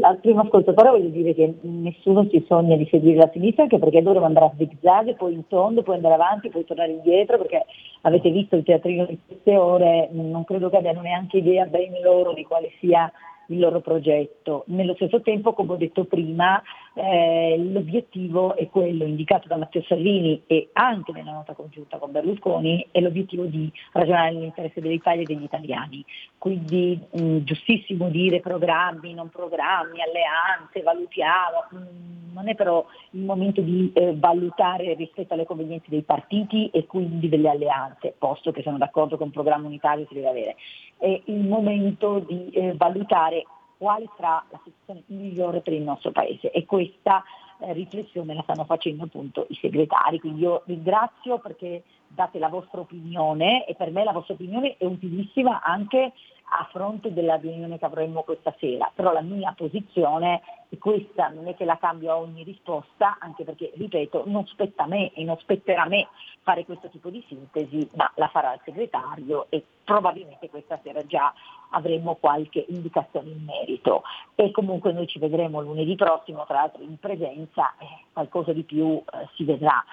[0.02, 4.02] Al primo ascoltatore voglio dire che nessuno si sogna di seguire la sinistra anche perché
[4.02, 7.66] loro andrà a zigzag, poi in tondo, poi andare avanti, poi tornare indietro perché
[8.02, 12.34] avete visto il teatrino di queste ore, non credo che abbiano neanche idea bene loro
[12.34, 13.12] di quale sia
[13.48, 14.64] il loro progetto.
[14.68, 16.62] Nello stesso tempo, come ho detto prima,
[16.98, 22.88] eh, l'obiettivo è quello indicato da Matteo Salvini e anche nella nota congiunta con Berlusconi,
[22.92, 26.04] è l'obiettivo di ragionare nell'interesse dell'Italia e degli italiani.
[26.38, 33.62] Quindi mh, giustissimo dire programmi, non programmi, alleanze, valutiamo, mh, non è però il momento
[33.62, 38.78] di eh, valutare rispetto alle convenienze dei partiti e quindi delle alleanze, posto che sono
[38.78, 40.56] d'accordo che un programma unitario si deve avere.
[40.98, 43.46] È il momento di eh, valutare
[43.78, 46.52] quale sarà la situazione migliore per il nostro Paese.
[46.52, 47.24] E questa
[47.60, 52.80] eh, riflessione la stanno facendo appunto i segretari, quindi io ringrazio perché date la vostra
[52.80, 56.14] opinione e per me la vostra opinione è utilissima anche
[56.50, 61.48] a fronte della riunione che avremo questa sera, però la mia posizione è questa, non
[61.48, 65.24] è che la cambio a ogni risposta, anche perché, ripeto, non spetta a me e
[65.24, 66.08] non spetterà a me
[66.44, 71.34] fare questo tipo di sintesi, ma la farà il segretario e probabilmente questa sera già
[71.72, 74.04] avremo qualche indicazione in merito.
[74.36, 78.96] E comunque noi ci vedremo lunedì prossimo, tra l'altro in presenza, eh, qualcosa di più
[78.98, 79.84] eh, si vedrà.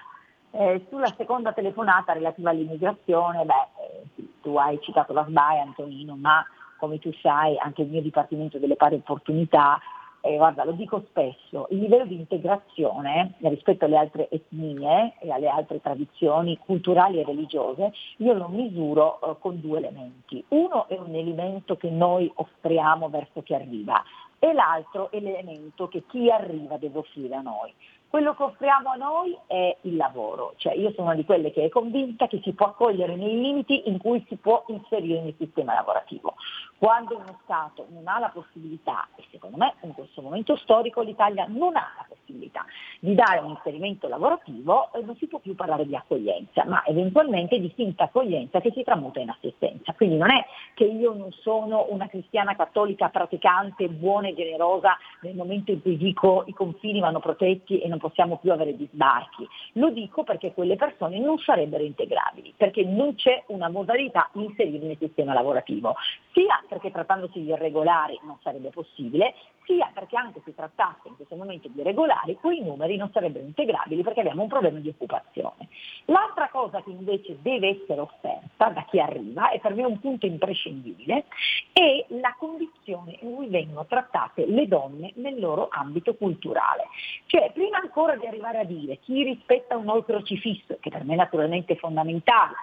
[0.57, 6.47] Eh, sulla seconda telefonata relativa all'immigrazione, beh, eh, tu hai citato la SBAE Antonino, ma
[6.79, 9.81] come tu sai anche il mio Dipartimento delle Pari Opportunità
[10.27, 15.49] e guarda, lo dico spesso, il livello di integrazione rispetto alle altre etnie e alle
[15.49, 20.43] altre tradizioni culturali e religiose, io lo misuro eh, con due elementi.
[20.49, 24.03] Uno è un elemento che noi offriamo verso chi arriva
[24.45, 27.73] e l'altro è l'elemento che chi arriva deve offrire a noi.
[28.15, 31.69] Quello che offriamo a noi è il lavoro, cioè io sono di quelle che è
[31.69, 36.35] convinta che si può accogliere nei limiti in cui si può inserire nel sistema lavorativo.
[36.79, 41.47] Quando uno Stato non ha la possibilità, e secondo me in questo momento storico l'Italia
[41.49, 42.65] non ha la possibilità
[43.01, 47.59] di dare un inserimento lavorativo, eh, non si può più parlare di accoglienza, ma eventualmente
[47.59, 49.93] di finta accoglienza che si tramuta in assistenza.
[49.95, 55.35] Quindi non è che io non sono una cristiana cattolica praticante, buona e generosa nel
[55.35, 59.49] momento in cui dico i confini vanno protetti e non possiamo più avere gli sbarchi.
[59.75, 64.87] Lo dico perché quelle persone non sarebbero integrabili, perché non c'è una modalità di inserirli
[64.87, 65.95] nel sistema lavorativo,
[66.33, 71.37] sia perché trattandosi di irregolari non sarebbe possibile, sia perché anche se trattasse in questo
[71.37, 75.69] momento di regolari, quei numeri non sarebbero integrabili perché abbiamo un problema di occupazione.
[76.07, 80.27] L'altra cosa che invece deve essere offerta da chi arriva, e per me un punto
[80.27, 81.25] imprescindibile,
[81.73, 86.89] è la condizione in cui vengono trattate le donne nel loro ambito culturale.
[87.27, 91.75] Cioè, prima ancora di arrivare a dire chi rispetta un crocifisso, che per me naturalmente
[91.75, 92.55] è fondamentale,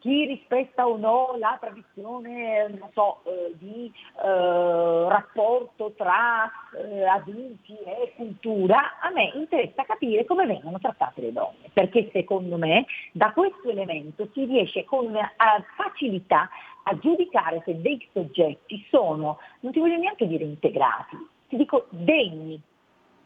[0.00, 8.12] chi rispetta o no la tradizione so, eh, di eh, rapporto tra eh, adulti e
[8.16, 13.68] cultura, a me interessa capire come vengono trattate le donne, perché secondo me da questo
[13.68, 15.30] elemento si riesce con eh,
[15.76, 16.48] facilità
[16.84, 21.16] a giudicare se dei soggetti sono, non ti voglio neanche dire integrati,
[21.48, 22.58] ti dico degni,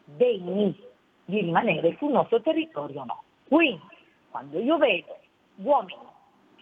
[0.04, 0.76] degni
[1.24, 3.22] di rimanere sul nostro territorio o no.
[3.46, 3.80] Quindi,
[4.30, 5.16] quando io vedo
[5.56, 6.12] uomini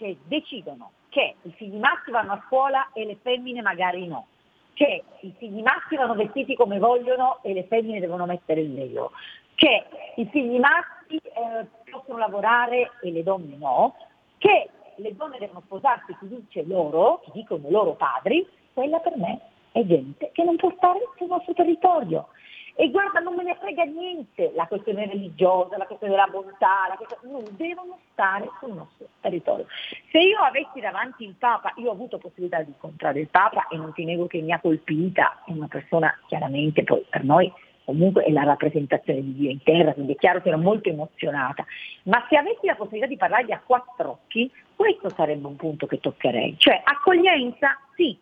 [0.03, 4.27] che decidono che i figli maschi vanno a scuola e le femmine magari no,
[4.75, 9.13] che i figli maschi vanno vestiti come vogliono e le femmine devono mettere il velo,
[9.55, 9.85] che
[10.17, 13.95] i figli maschi eh, possono lavorare e le donne no,
[14.39, 19.17] che le donne devono sposarsi chi dice loro, chi dicono i loro padri, quella per
[19.17, 22.29] me è gente che non può stare sul nostro territorio.
[22.75, 26.97] E guarda, non me ne frega niente la questione religiosa, la questione della bontà, la
[26.97, 27.31] questione...
[27.31, 29.67] non devono stare sul nostro territorio.
[30.11, 33.77] Se io avessi davanti il Papa, io ho avuto possibilità di incontrare il Papa e
[33.77, 37.53] non ti nego che mi ha colpita, è una persona chiaramente poi per noi
[37.85, 41.65] comunque è la rappresentazione di Dio in terra, quindi è chiaro che ero molto emozionata,
[42.05, 45.99] ma se avessi la possibilità di parlargli a quattro occhi, questo sarebbe un punto che
[45.99, 48.17] toccherei, cioè accoglienza sì,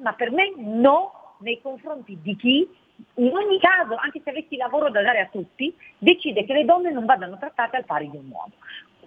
[0.00, 2.68] ma per me no nei confronti di chi
[3.14, 6.90] in ogni caso, anche se avessi lavoro da dare a tutti, decide che le donne
[6.90, 8.52] non vadano trattate al pari di un uomo.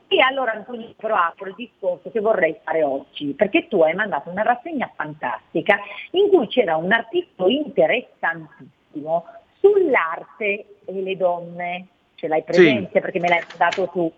[0.07, 4.29] E allora Antonio però apro il discorso che vorrei fare oggi, perché tu hai mandato
[4.29, 5.79] una rassegna fantastica
[6.11, 9.25] in cui c'era un articolo interessantissimo
[9.59, 12.99] sull'arte e le donne, ce l'hai presente sì.
[12.99, 14.11] perché me l'hai dato tu,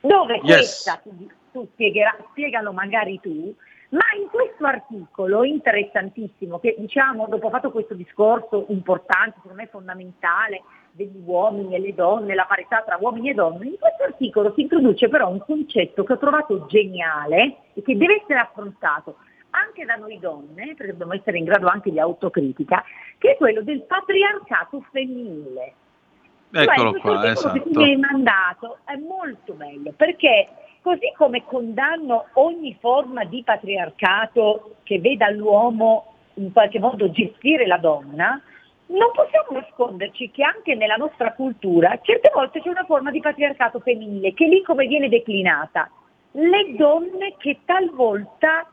[0.00, 0.56] dove yes.
[0.56, 3.54] questa, tu, tu spiegherà, spiegalo magari tu,
[3.90, 10.62] ma in questo articolo interessantissimo, che diciamo dopo fatto questo discorso importante, secondo me fondamentale,
[10.92, 14.62] degli uomini e le donne, la parità tra uomini e donne, in questo articolo si
[14.62, 19.16] introduce però un concetto che ho trovato geniale e che deve essere affrontato
[19.50, 22.84] anche da noi donne, perché dobbiamo essere in grado anche di autocritica,
[23.18, 25.74] che è quello del patriarcato femminile.
[26.52, 27.60] Eccolo cioè, qua, esatto.
[27.60, 30.48] che mi hai mandato è molto bello perché
[30.82, 37.76] Così come condanno ogni forma di patriarcato che veda l'uomo in qualche modo gestire la
[37.76, 38.40] donna,
[38.86, 43.80] non possiamo nasconderci che anche nella nostra cultura certe volte c'è una forma di patriarcato
[43.80, 45.90] femminile, che lì come viene declinata?
[46.32, 48.66] Le donne che talvolta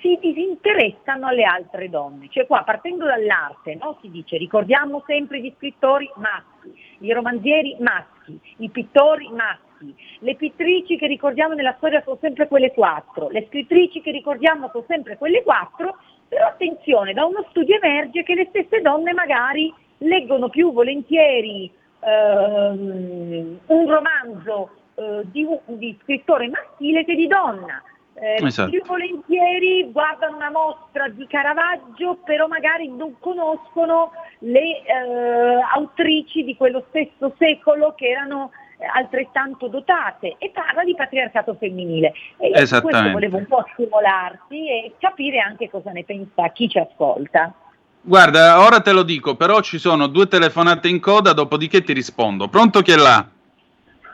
[0.00, 2.28] si disinteressano alle altre donne.
[2.28, 8.38] Cioè qua partendo dall'arte no, si dice ricordiamo sempre gli scrittori maschi, i romanzieri maschi,
[8.58, 9.94] i pittori maschi maschi.
[10.20, 14.84] Le pittrici che ricordiamo nella storia sono sempre quelle quattro, le scrittrici che ricordiamo sono
[14.86, 15.96] sempre quelle quattro,
[16.28, 23.58] però attenzione, da uno studio emerge che le stesse donne magari leggono più volentieri ehm,
[23.66, 27.82] un romanzo eh, di, di scrittore maschile che di donna.
[28.18, 28.70] Eh, esatto.
[28.70, 36.56] Più volentieri guardano una mostra di Caravaggio, però magari non conoscono le eh, autrici di
[36.56, 38.52] quello stesso secolo che erano
[38.94, 42.12] altrettanto dotate e parla di patriarcato femminile.
[42.38, 46.78] E su questo volevo un po' stimolarti e capire anche cosa ne pensa chi ci
[46.78, 47.52] ascolta.
[48.00, 52.48] Guarda, ora te lo dico, però ci sono due telefonate in coda, dopodiché ti rispondo.
[52.48, 53.26] Pronto chi è là?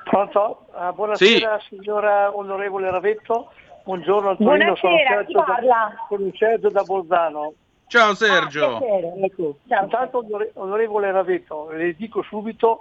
[0.05, 0.67] Pronto?
[0.73, 1.77] Uh, buonasera sì.
[1.77, 3.51] signora onorevole Ravetto,
[3.85, 7.53] buongiorno Antonino, buonasera, sono Sergio, da, sono Sergio da Bolzano.
[7.87, 8.77] Ciao Sergio.
[8.79, 9.59] Ah, ecco.
[9.69, 9.83] Ciao.
[9.85, 10.25] Intanto
[10.55, 12.79] onorevole Ravetto, le dico subito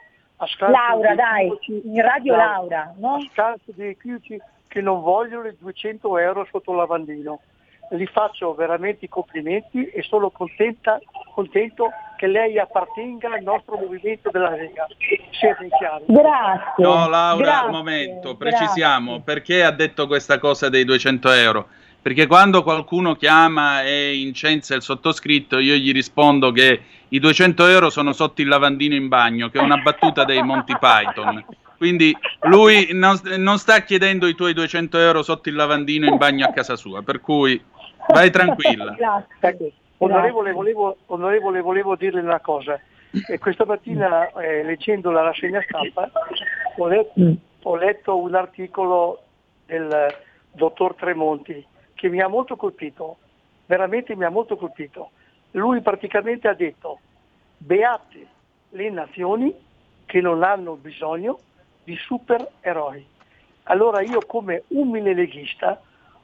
[0.58, 3.16] Laura, dai, in radio Laura, Laura no?
[3.16, 7.42] a scanso di equivoci che non vogliono i 200 euro sotto lavandino.
[7.90, 10.98] Gli faccio veramente i complimenti e sono contenta,
[11.34, 14.88] contento che lei appartenga al nostro movimento della Lega.
[15.32, 16.06] Siete chiari.
[16.08, 16.84] Grazie.
[16.84, 19.24] No, Laura, grazie, un momento, precisiamo, grazie.
[19.26, 21.68] perché ha detto questa cosa dei 200 euro?
[22.02, 27.90] Perché quando qualcuno chiama e incensea il sottoscritto, io gli rispondo che i 200 euro
[27.92, 31.46] sono sotto il lavandino in bagno, che è una battuta dei Monty Python.
[31.78, 36.48] Quindi lui non, non sta chiedendo i tuoi 200 euro sotto il lavandino in bagno
[36.48, 37.62] a casa sua, per cui
[38.08, 38.96] vai tranquilla.
[39.40, 39.74] Grazie.
[39.98, 42.80] Onorevole, volevo, onorevole, volevo dirle una cosa.
[43.28, 46.10] E questa mattina, eh, leggendo la rassegna stampa,
[46.78, 47.34] ho letto, mm.
[47.62, 49.24] ho letto un articolo
[49.68, 50.16] del
[50.54, 51.70] dottor Tremonti
[52.02, 53.18] che mi ha molto colpito,
[53.68, 55.12] veramente mi ha molto colpito.
[55.52, 57.00] Lui praticamente ha detto,
[57.58, 58.28] beate
[58.70, 59.54] le nazioni
[60.08, 61.38] che non hanno bisogno
[61.84, 63.06] di supereroi.
[63.66, 65.80] Allora io come umile leghista,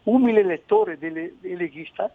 [0.05, 2.11] umile lettore delle, leghista,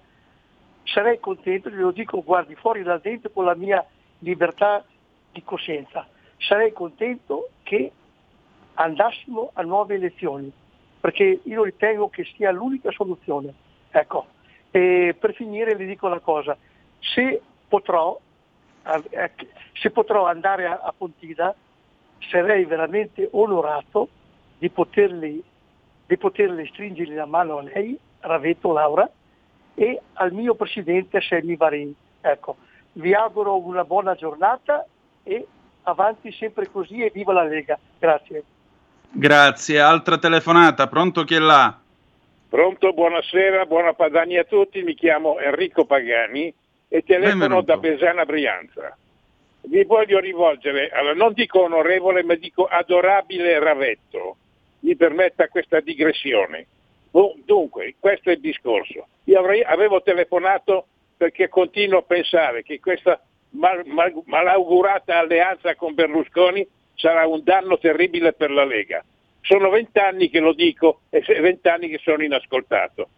[0.82, 3.86] sarei contento, glielo dico, guardi, fuori dal dente con la mia
[4.18, 4.84] libertà
[5.30, 6.04] di coscienza,
[6.36, 7.92] sarei contento che
[8.74, 10.52] andassimo a nuove elezioni,
[11.02, 13.52] perché io ritengo che sia l'unica soluzione.
[13.90, 14.26] Ecco,
[14.70, 16.56] e per finire vi dico una cosa,
[17.00, 18.16] se potrò,
[18.86, 19.30] eh,
[19.72, 21.52] se potrò andare a, Pontida
[22.30, 24.10] sarei veramente onorato
[24.58, 25.42] di poterli,
[26.06, 29.10] di poterli stringere la mano a lei, Ravetto Laura,
[29.74, 31.92] e al mio presidente Semmi Varin.
[32.20, 32.58] Ecco,
[32.92, 34.86] vi auguro una buona giornata
[35.24, 35.44] e
[35.82, 37.76] avanti sempre così e viva la Lega.
[37.98, 38.44] Grazie.
[39.14, 39.78] Grazie.
[39.78, 41.78] Altra telefonata, pronto chi è là?
[42.48, 46.52] Pronto, buonasera, buona Padania a tutti, mi chiamo Enrico Pagani
[46.88, 47.62] e telefono Benvenuto.
[47.66, 48.96] da Besana Brianza.
[49.62, 54.36] Vi voglio rivolgere, allora, non dico onorevole, ma dico adorabile Ravetto,
[54.80, 56.66] mi permetta questa digressione.
[57.44, 59.06] Dunque, questo è il discorso.
[59.24, 60.86] Io avrei, avevo telefonato
[61.16, 66.66] perché continuo a pensare che questa mal, mal, malaugurata alleanza con Berlusconi
[67.02, 69.04] sarà un danno terribile per la Lega.
[69.40, 73.08] Sono vent'anni che lo dico e vent'anni che sono inascoltato.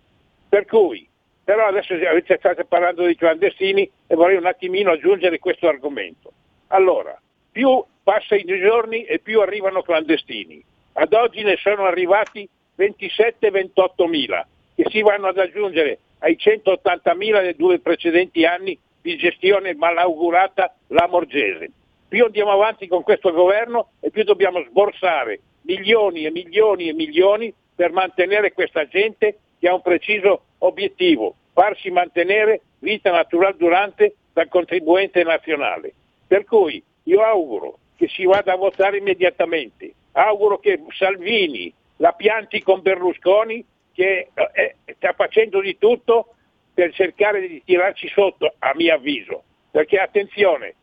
[0.49, 1.07] Per cui,
[1.45, 6.33] però adesso state parlando di clandestini e vorrei un attimino aggiungere questo argomento.
[6.69, 7.21] Allora,
[7.53, 10.65] più passano i giorni e più arrivano clandestini.
[10.95, 17.43] Ad oggi ne sono arrivati 27-28 mila, che si vanno ad aggiungere ai 180 mila
[17.43, 21.71] dei due precedenti anni di gestione malaugurata Lamorgese.
[22.15, 27.53] Più andiamo avanti con questo governo e più dobbiamo sborsare milioni e milioni e milioni
[27.75, 34.47] per mantenere questa gente che ha un preciso obiettivo, farsi mantenere vita naturale durante dal
[34.47, 35.93] contribuente nazionale.
[36.29, 42.63] Per cui io auguro che si vada a votare immediatamente, auguro che Salvini la pianti
[42.63, 46.29] con Berlusconi che eh, sta facendo di tutto
[46.73, 49.43] per cercare di tirarci sotto, a mio avviso.
[49.73, 50.77] Perché attenzione,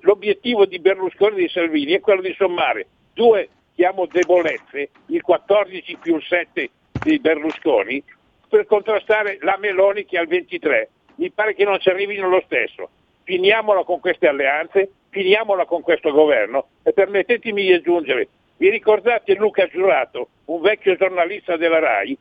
[0.00, 5.98] l'obiettivo di Berlusconi e di Salvini è quello di sommare due chiamo debolezze, il 14
[6.00, 6.70] più il 7
[7.02, 8.02] di Berlusconi,
[8.48, 10.90] per contrastare la Meloni che ha il 23.
[11.16, 12.90] Mi pare che non ci arrivino lo stesso.
[13.22, 19.68] Finiamola con queste alleanze, finiamola con questo governo e permettetemi di aggiungere, vi ricordate Luca
[19.68, 22.18] Giurato, un vecchio giornalista della RAI,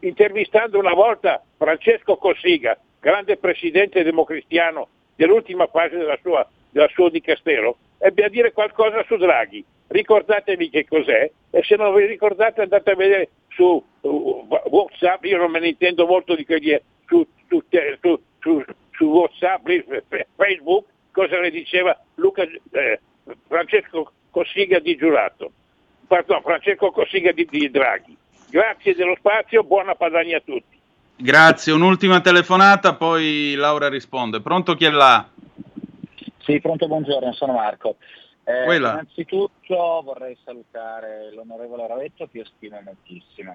[0.00, 7.76] intervistando una volta Francesco Cossiga, grande presidente democristiano dell'ultima fase della sua, della sua dicastero,
[7.98, 12.90] ebbe a dire qualcosa su Draghi ricordatevi che cos'è e se non vi ricordate andate
[12.90, 17.62] a vedere su uh, Whatsapp, io non me ne intendo molto di quelli su, su,
[18.40, 19.66] su, su Whatsapp,
[20.36, 23.00] Facebook, cosa ne diceva Luca, eh,
[23.46, 25.50] Francesco Cossiga di Giurato,
[26.06, 28.16] pardon, Francesco Cossiga di, di Draghi.
[28.50, 30.76] Grazie dello spazio, buona Padania a tutti.
[31.16, 34.40] Grazie, un'ultima telefonata, poi Laura risponde.
[34.40, 35.28] Pronto chi è là?
[36.48, 37.96] Sì, pronto, buongiorno, sono Marco.
[38.42, 43.54] Eh, innanzitutto vorrei salutare l'onorevole Ravetto che io stimo moltissimo.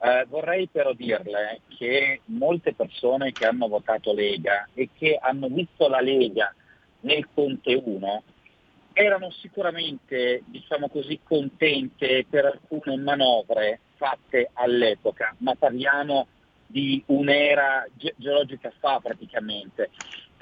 [0.00, 5.86] Eh, vorrei però dirle che molte persone che hanno votato Lega e che hanno visto
[5.86, 6.52] la Lega
[7.02, 8.22] nel Conte 1
[8.92, 16.26] erano sicuramente, diciamo così, contente per alcune manovre fatte all'epoca, ma parliamo
[16.66, 19.90] di un'era ge- geologica fa praticamente.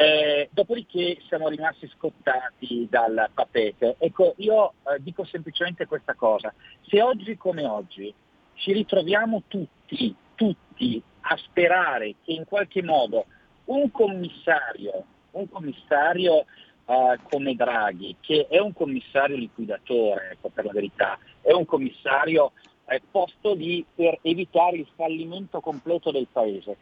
[0.01, 3.96] Eh, dopodiché siamo rimasti scottati dal tappeto.
[3.98, 6.55] Ecco, io eh, dico semplicemente questa cosa.
[6.86, 8.11] Se oggi come oggi
[8.55, 13.26] ci ritroviamo tutti, tutti a sperare che in qualche modo
[13.66, 16.46] un commissario, un commissario
[16.86, 22.53] uh, come Draghi, che è un commissario liquidatore, ecco, per la verità, è un commissario
[22.86, 26.78] eh, posto lì per evitare il fallimento completo del Paese.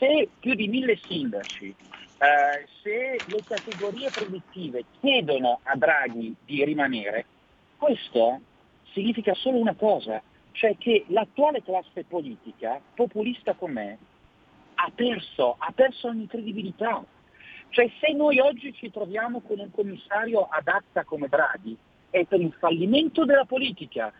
[0.00, 1.74] Se più di mille sindaci,
[2.18, 7.26] eh, se le categorie produttive chiedono a Draghi di rimanere,
[7.76, 8.40] questo
[8.92, 13.96] significa solo una cosa, cioè che l'attuale classe politica, populista com'è,
[14.78, 17.04] ha perso, ha perso ogni credibilità.
[17.68, 21.76] Cioè se noi oggi ci troviamo con un commissario adatta come Draghi,
[22.08, 24.12] è per il fallimento della politica.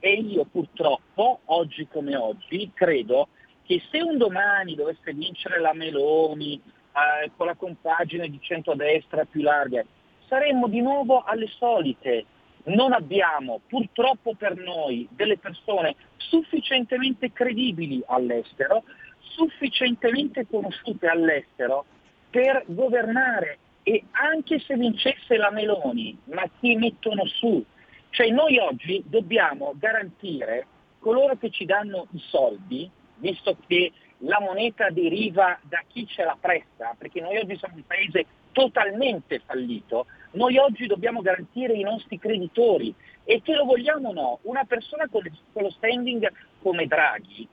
[0.00, 3.28] E io purtroppo, oggi come oggi, credo
[3.62, 6.60] che se un domani dovesse vincere la Meloni
[6.94, 9.84] eh, con la compagine di centrodestra più larga,
[10.28, 12.24] saremmo di nuovo alle solite.
[12.66, 18.84] Non abbiamo purtroppo per noi delle persone sufficientemente credibili all'estero,
[19.18, 21.84] sufficientemente conosciute all'estero
[22.30, 27.62] per governare e anche se vincesse la Meloni, ma chi mettono su?
[28.10, 30.66] Cioè noi oggi dobbiamo garantire
[31.00, 33.92] coloro che ci danno i soldi, visto che
[34.24, 39.40] la moneta deriva da chi ce la presta, perché noi oggi siamo un paese totalmente
[39.44, 42.94] fallito, noi oggi dobbiamo garantire i nostri creditori
[43.24, 45.22] e che lo vogliamo o no, una persona con
[45.52, 47.48] lo standing come Draghi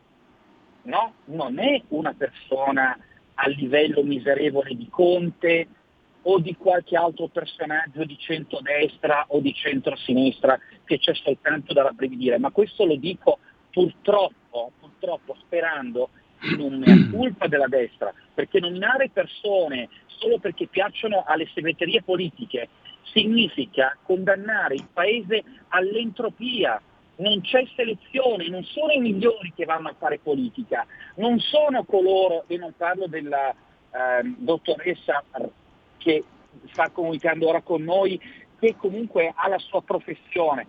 [0.84, 1.14] no?
[1.26, 2.98] non è una persona
[3.34, 5.68] a livello miserevole di Conte
[6.24, 12.38] o di qualche altro personaggio di centrodestra o di centrosinistra che c'è soltanto da rabbrividire,
[12.38, 13.40] ma questo lo dico
[13.72, 16.10] purtroppo, purtroppo sperando
[16.44, 22.70] in un mea culpa della destra, perché nominare persone solo perché piacciono alle segreterie politiche
[23.14, 26.82] significa condannare il paese all'entropia,
[27.18, 30.86] non c'è selezione, non sono i migliori che vanno a fare politica,
[31.16, 35.24] non sono coloro, e non parlo della eh, dottoressa
[35.98, 36.24] che
[36.72, 38.20] sta comunicando ora con noi,
[38.60, 40.68] che comunque ha la sua professione,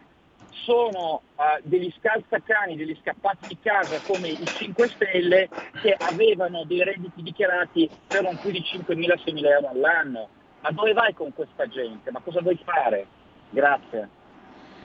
[0.65, 5.49] sono uh, degli scalzacani, degli scappati di casa come i 5 Stelle
[5.81, 10.29] che avevano dei redditi dichiarati per non più di 5.000-6.000 euro all'anno.
[10.61, 12.11] Ma dove vai con questa gente?
[12.11, 13.07] Ma cosa vuoi fare?
[13.51, 14.09] Grazie.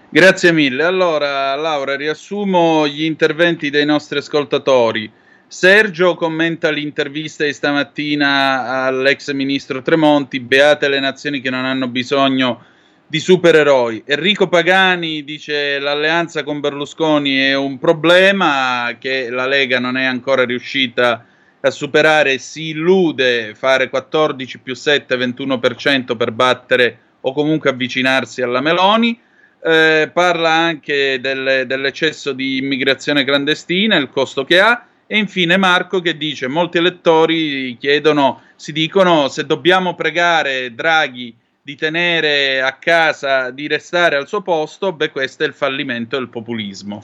[0.10, 0.84] Grazie mille.
[0.84, 5.12] Allora, Laura, riassumo gli interventi dei nostri ascoltatori.
[5.50, 12.64] Sergio commenta l'intervista di stamattina all'ex ministro Tremonti, beate le nazioni che non hanno bisogno
[13.08, 14.04] di supereroi.
[14.06, 20.44] Enrico Pagani dice l'alleanza con Berlusconi è un problema che la Lega non è ancora
[20.44, 21.26] riuscita
[21.62, 28.62] a superare, si illude fare 14 più 7, 21% per battere o comunque avvicinarsi alla
[28.62, 29.18] Meloni.
[29.64, 36.02] Eh, parla anche del, dell'eccesso di immigrazione clandestina, il costo che ha, e infine Marco
[36.02, 41.36] che dice molti elettori chiedono, si dicono se dobbiamo pregare Draghi
[41.68, 46.30] di tenere a casa, di restare al suo posto, beh questo è il fallimento del
[46.30, 47.02] populismo.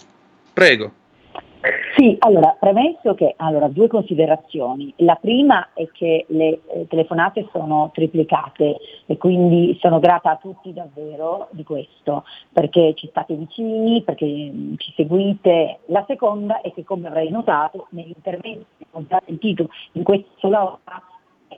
[0.54, 0.94] Prego.
[1.98, 4.94] Sì, allora, premesso che, allora, due considerazioni.
[4.98, 10.72] La prima è che le eh, telefonate sono triplicate e quindi sono grata a tutti
[10.72, 15.80] davvero di questo, perché ci state vicini, perché mh, ci seguite.
[15.88, 20.30] La seconda è che, come avrei notato, negli interventi che ho già sentito in questa
[20.38, 21.02] sola ora,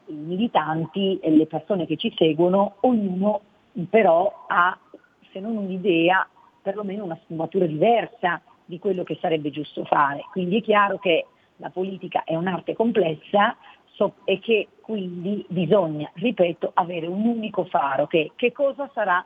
[0.05, 3.41] i militanti e le persone che ci seguono, ognuno
[3.89, 4.77] però ha,
[5.31, 6.27] se non un'idea,
[6.61, 10.25] perlomeno una sfumatura diversa di quello che sarebbe giusto fare.
[10.31, 11.25] Quindi è chiaro che
[11.57, 13.55] la politica è un'arte complessa
[14.25, 19.25] e che quindi bisogna, ripeto, avere un unico faro che, che cosa sarà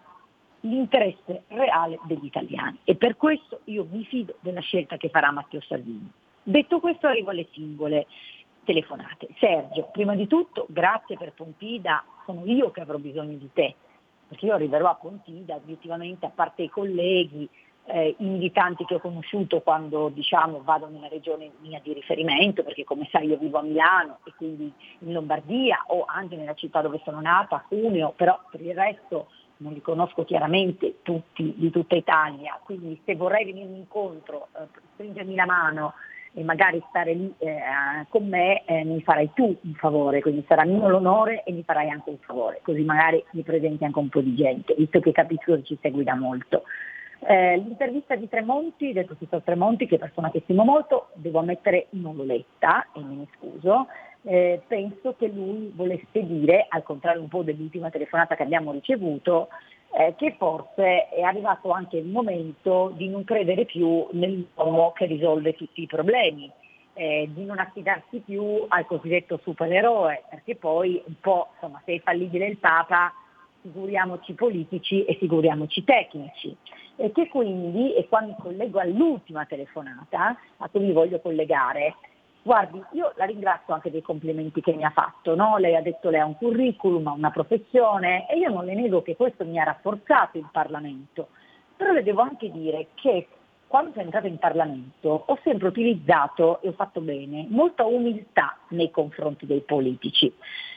[0.61, 2.77] l'interesse reale degli italiani.
[2.83, 6.11] E per questo io mi fido della scelta che farà Matteo Salvini.
[6.43, 8.07] Detto questo arrivo alle singole
[8.69, 9.29] telefonate.
[9.39, 13.73] Sergio, prima di tutto grazie per Pontida, sono io che avrò bisogno di te,
[14.27, 17.49] perché io arriverò a Pontida obiettivamente a parte i colleghi,
[17.85, 22.83] eh, i militanti che ho conosciuto quando diciamo, vado nella regione mia di riferimento, perché
[22.83, 27.01] come sai io vivo a Milano e quindi in Lombardia o anche nella città dove
[27.03, 32.59] sono nata, Cuneo, però per il resto non li conosco chiaramente tutti di tutta Italia,
[32.63, 35.93] quindi se vorrei venire incontro, eh, stringermi la mano
[36.39, 37.59] e magari stare lì eh,
[38.07, 41.89] con me, eh, mi farai tu un favore, quindi sarà mio l'onore e mi farai
[41.89, 45.55] anche un favore, così magari mi presenti anche un po' di gente, visto che capisco
[45.55, 46.63] che ci segui da molto.
[47.27, 51.87] Eh, l'intervista di Tremonti, del professor Tremonti, che è persona che stimo molto, devo ammettere
[51.89, 53.87] non l'ho letta e me ne scuso,
[54.21, 59.49] eh, penso che lui volesse dire, al contrario un po' dell'ultima telefonata che abbiamo ricevuto,
[59.97, 65.55] eh, che forse è arrivato anche il momento di non credere più nell'uomo che risolve
[65.55, 66.51] tutti i problemi.
[66.99, 71.99] eh, di non affidarsi più al cosiddetto supereroe, perché poi un po', insomma, se è
[72.01, 73.13] fallibile il Papa,
[73.61, 76.53] figuriamoci politici e figuriamoci tecnici.
[76.97, 81.95] E che quindi, e qua mi collego all'ultima telefonata a cui mi voglio collegare,
[82.41, 85.57] Guardi, io la ringrazio anche dei complimenti che mi ha fatto, no?
[85.57, 89.01] lei ha detto lei ha un curriculum, ha una professione e io non le nego
[89.01, 91.27] che questo mi ha rafforzato il Parlamento,
[91.75, 93.27] però le devo anche dire che
[93.67, 98.89] quando sono entrata in Parlamento ho sempre utilizzato, e ho fatto bene, molta umiltà nei
[98.89, 100.33] confronti dei politici,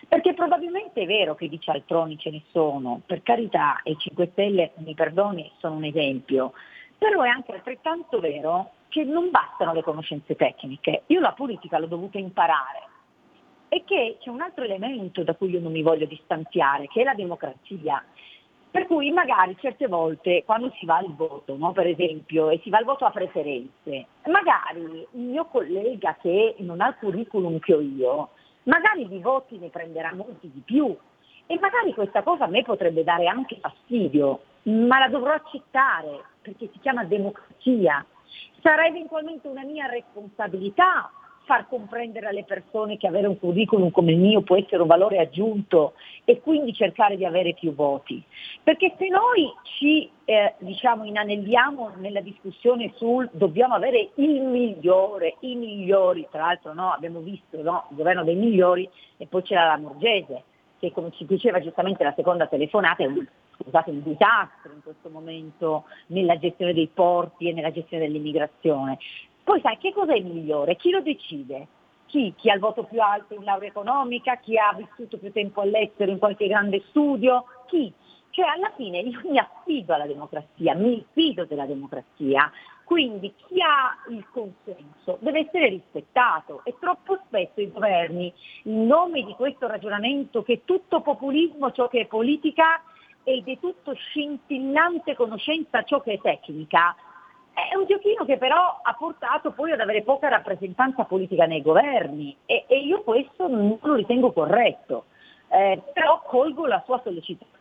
[0.07, 4.29] perché probabilmente è vero che di cialtroni ce ne sono, per carità, e i 5
[4.33, 6.53] Stelle, mi perdoni, sono un esempio,
[6.99, 11.05] però è anche altrettanto vero che non bastano le conoscenze tecniche.
[11.07, 12.91] Io la politica l'ho dovuta imparare
[13.69, 17.05] e che c'è un altro elemento da cui io non mi voglio distanziare, che è
[17.05, 18.05] la democrazia.
[18.71, 22.69] Per cui magari certe volte quando si va al voto, no, per esempio, e si
[22.69, 27.75] va al voto a preferenze, magari il mio collega che non ha il curriculum che
[27.75, 28.29] ho io,
[28.65, 30.95] magari di voti ne prenderà molti di più
[31.47, 36.69] e magari questa cosa a me potrebbe dare anche fastidio, ma la dovrò accettare perché
[36.73, 38.05] si chiama democrazia.
[38.63, 41.11] Sarà eventualmente una mia responsabilità
[41.45, 45.19] far comprendere alle persone che avere un curriculum come il mio può essere un valore
[45.19, 45.95] aggiunto
[46.25, 48.23] e quindi cercare di avere più voti.
[48.63, 55.57] Perché se noi ci eh, diciamo, inanelliamo nella discussione sul dobbiamo avere il migliore, i
[55.57, 59.79] migliori, tra l'altro no, abbiamo visto no, il governo dei migliori e poi c'era la
[59.79, 60.45] Morgese,
[60.79, 63.27] che come ci diceva giustamente la seconda telefonata è un,
[63.63, 68.99] scusate, un disastro in questo momento nella gestione dei porti e nella gestione dell'immigrazione.
[69.45, 70.77] Poi sai che cosa è migliore?
[70.77, 71.67] Chi lo decide?
[72.07, 72.35] Chi?
[72.37, 74.37] Chi ha il voto più alto in laurea economica?
[74.37, 77.45] Chi ha vissuto più tempo all'estero in qualche grande studio?
[77.67, 77.93] Chi?
[78.31, 82.51] Cioè alla fine io mi affido alla democrazia, mi fido della democrazia,
[82.85, 88.33] quindi chi ha il consenso deve essere rispettato e troppo spesso i governi,
[88.65, 92.83] in nome di questo ragionamento che tutto populismo ciò che è politica
[93.25, 96.95] ed è tutto scintillante conoscenza ciò che è tecnica,
[97.53, 102.35] è un giochino che però ha portato poi ad avere poca rappresentanza politica nei governi
[102.47, 105.05] e, e io questo non lo ritengo corretto,
[105.49, 107.61] eh, però colgo la sua sollecitazione.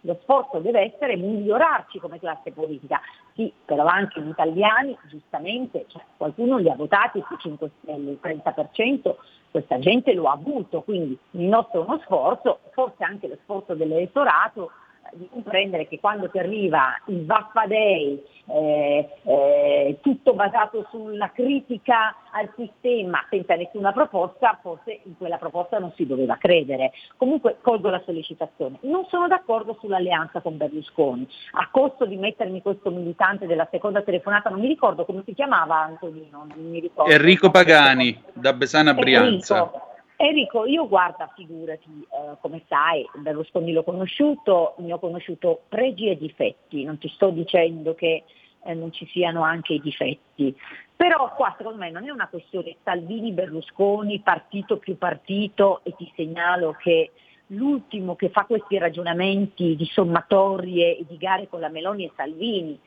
[0.00, 3.00] Lo sforzo deve essere migliorarci come classe politica.
[3.34, 8.18] Sì, però anche gli italiani, giustamente, cioè, qualcuno li ha votati su 5 Stelle, il
[8.20, 9.14] 30%,
[9.52, 13.74] questa gente lo ha avuto, quindi il nostro è uno sforzo, forse anche lo sforzo
[13.74, 14.70] dell'elettorato
[15.12, 22.16] di comprendere che quando ti arriva il Vaffa Day, eh, eh, tutto basato sulla critica
[22.32, 26.92] al sistema senza nessuna proposta, forse in quella proposta non si doveva credere.
[27.16, 28.78] Comunque colgo la sollecitazione.
[28.82, 31.26] Non sono d'accordo sull'alleanza con Berlusconi.
[31.52, 35.76] A costo di mettermi questo militante della seconda telefonata, non mi ricordo come si chiamava
[35.82, 36.46] Antonino,
[37.06, 39.58] Enrico Pagani, da Besana Brianza.
[39.58, 39.92] Enrico.
[40.26, 46.16] Enrico, io guarda, figurati, eh, come sai, Berlusconi l'ho conosciuto, ne ho conosciuto pregi e
[46.16, 48.24] difetti, non ti sto dicendo che
[48.64, 50.56] eh, non ci siano anche i difetti,
[50.96, 56.72] però qua secondo me non è una questione Salvini-Berlusconi, partito più partito e ti segnalo
[56.72, 57.10] che
[57.48, 62.80] l'ultimo che fa questi ragionamenti di sommatorie e di gare con la Meloni è Salvini,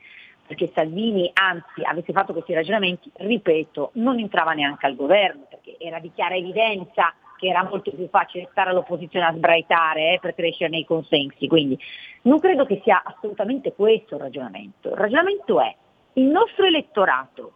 [0.44, 6.00] perché Salvini anzi avesse fatto questi ragionamenti, ripeto, non entrava neanche al governo, perché era
[6.00, 10.70] di chiara evidenza che era molto più facile stare all'opposizione a sbraitare eh, per crescere
[10.70, 11.46] nei consensi.
[11.46, 11.78] Quindi
[12.22, 14.88] non credo che sia assolutamente questo il ragionamento.
[14.88, 15.74] Il ragionamento è
[16.14, 17.52] il nostro elettorato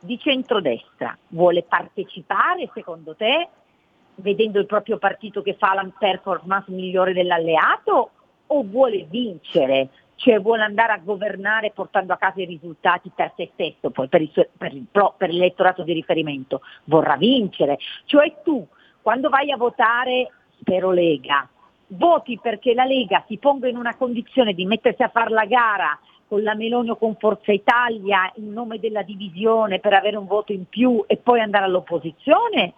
[0.00, 3.48] di centrodestra vuole partecipare secondo te
[4.16, 8.10] vedendo il proprio partito che fa la performance migliore dell'alleato
[8.46, 9.88] o vuole vincere
[10.22, 14.24] cioè vuole andare a governare portando a casa i risultati per se stesso, poi per,
[14.30, 17.78] suo, per, il, per l'elettorato di riferimento, vorrà vincere.
[18.04, 18.64] Cioè tu,
[19.02, 20.30] quando vai a votare,
[20.60, 21.46] spero Lega,
[21.88, 25.98] voti perché la Lega si ponga in una condizione di mettersi a fare la gara
[26.28, 30.52] con la Meloni o con Forza Italia in nome della divisione per avere un voto
[30.52, 32.74] in più e poi andare all'opposizione?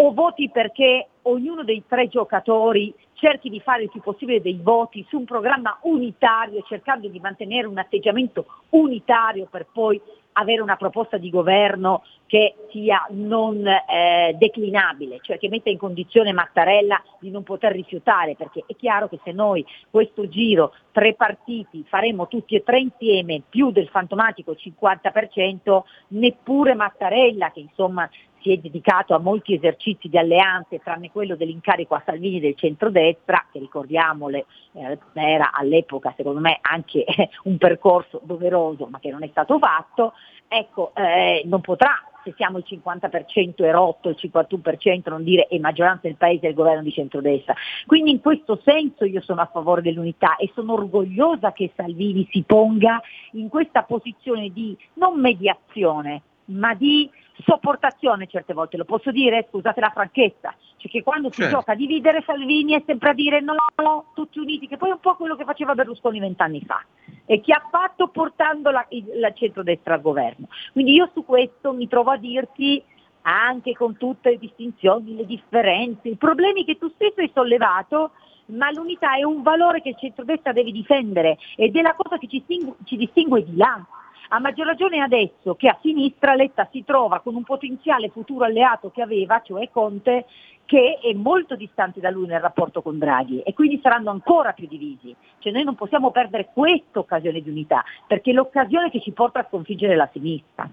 [0.00, 5.04] O voti perché ognuno dei tre giocatori cerchi di fare il più possibile dei voti
[5.08, 10.00] su un programma unitario, cercando di mantenere un atteggiamento unitario per poi
[10.38, 16.32] avere una proposta di governo che sia non eh, declinabile, cioè che metta in condizione
[16.32, 21.84] Mattarella di non poter rifiutare, perché è chiaro che se noi questo giro, tre partiti,
[21.88, 28.08] faremo tutti e tre insieme più del fantomatico 50%, neppure Mattarella, che insomma
[28.48, 33.46] si è dedicato a molti esercizi di alleanze, tranne quello dell'incarico a Salvini del centrodestra,
[33.52, 37.04] che ricordiamole eh, era all'epoca secondo me anche
[37.44, 40.14] un percorso doveroso ma che non è stato fatto,
[40.48, 45.58] ecco, eh, non potrà se siamo il 50% e rotto, il 51%, non dire è
[45.58, 47.54] maggioranza del paese e il governo di centrodestra.
[47.86, 52.42] Quindi in questo senso io sono a favore dell'unità e sono orgogliosa che Salvini si
[52.42, 53.00] ponga
[53.32, 57.08] in questa posizione di non mediazione, ma di
[57.44, 61.56] sopportazione certe volte, lo posso dire, scusate la franchezza, cioè che quando si certo.
[61.56, 64.92] gioca a dividere Salvini è sempre a dire no, no, tutti uniti, che poi è
[64.92, 66.84] un po' quello che faceva Berlusconi vent'anni fa
[67.26, 70.48] e che ha fatto portando la, la centrodestra al governo.
[70.72, 72.82] Quindi io su questo mi trovo a dirti
[73.22, 78.12] anche con tutte le distinzioni, le differenze, i problemi che tu stesso hai sollevato,
[78.46, 82.28] ma l'unità è un valore che il centrodestra deve difendere ed è la cosa che
[82.28, 82.42] ci,
[82.84, 83.84] ci distingue di là.
[84.30, 88.90] A maggior ragione adesso che a sinistra Letta si trova con un potenziale futuro alleato
[88.90, 90.26] che aveva, cioè Conte,
[90.66, 94.68] che è molto distante da lui nel rapporto con Draghi e quindi saranno ancora più
[94.68, 95.16] divisi.
[95.38, 99.40] Cioè noi non possiamo perdere questa occasione di unità, perché è l'occasione che ci porta
[99.40, 100.68] a sconfiggere la sinistra.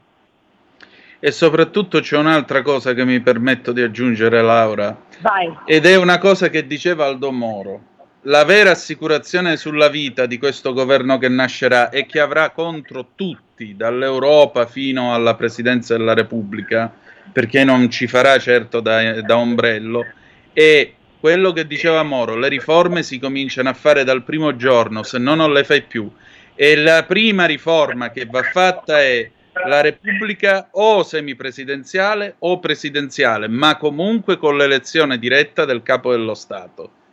[1.18, 4.98] E soprattutto c'è un'altra cosa che mi permetto di aggiungere, Laura.
[5.22, 5.60] Vai.
[5.64, 7.94] Ed è una cosa che diceva Aldo Moro
[8.28, 13.76] la vera assicurazione sulla vita di questo governo che nascerà e che avrà contro tutti,
[13.76, 16.92] dall'Europa fino alla Presidenza della Repubblica,
[17.32, 20.06] perché non ci farà certo da, da ombrello,
[20.54, 25.20] è quello che diceva Moro, le riforme si cominciano a fare dal primo giorno, se
[25.20, 26.12] no non le fai più.
[26.56, 29.30] E la prima riforma che va fatta è
[29.68, 37.04] la Repubblica o semipresidenziale o presidenziale, ma comunque con l'elezione diretta del capo dello Stato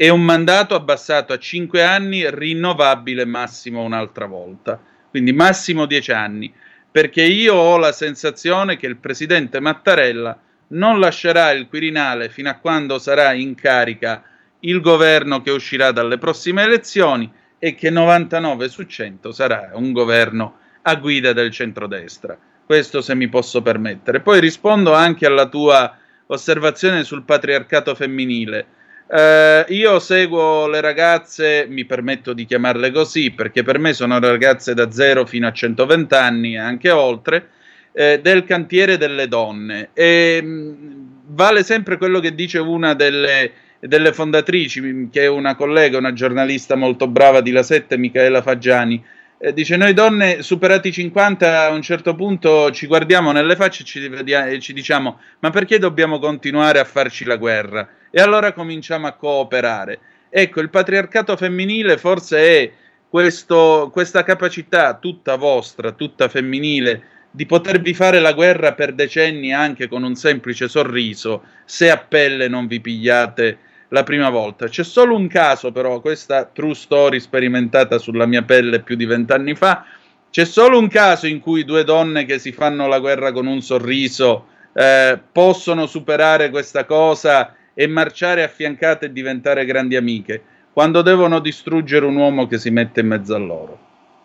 [0.00, 4.80] e un mandato abbassato a 5 anni, rinnovabile massimo un'altra volta,
[5.10, 6.54] quindi massimo 10 anni,
[6.88, 10.38] perché io ho la sensazione che il presidente Mattarella
[10.68, 14.22] non lascerà il Quirinale fino a quando sarà in carica
[14.60, 17.28] il governo che uscirà dalle prossime elezioni
[17.58, 22.38] e che 99 su 100 sarà un governo a guida del centrodestra.
[22.64, 24.20] Questo se mi posso permettere.
[24.20, 25.92] Poi rispondo anche alla tua
[26.26, 28.66] osservazione sul patriarcato femminile.
[29.10, 34.74] Eh, io seguo le ragazze, mi permetto di chiamarle così, perché per me sono ragazze
[34.74, 37.48] da 0 fino a 120 anni e anche oltre,
[37.92, 39.90] eh, del cantiere delle donne.
[39.94, 45.56] E mh, mm, vale sempre quello che dice una delle, delle, fondatrici, che è una
[45.56, 49.02] collega, una giornalista molto brava di La Sette, Michaela Faggiani.
[49.40, 53.82] Eh, dice: Noi donne superati i 50 a un certo punto ci guardiamo nelle facce
[53.82, 57.88] e ci, ci diciamo: Ma perché dobbiamo continuare a farci la guerra?
[58.10, 59.98] e allora cominciamo a cooperare.
[60.30, 62.72] Ecco, il patriarcato femminile forse è
[63.08, 69.88] questo, questa capacità tutta vostra, tutta femminile, di potervi fare la guerra per decenni anche
[69.88, 73.58] con un semplice sorriso, se a pelle non vi pigliate
[73.88, 74.68] la prima volta.
[74.68, 79.54] C'è solo un caso però, questa true story sperimentata sulla mia pelle più di vent'anni
[79.54, 79.84] fa,
[80.30, 83.62] c'è solo un caso in cui due donne che si fanno la guerra con un
[83.62, 91.38] sorriso eh, possono superare questa cosa e marciare affiancate e diventare grandi amiche, quando devono
[91.38, 93.78] distruggere un uomo che si mette in mezzo a loro.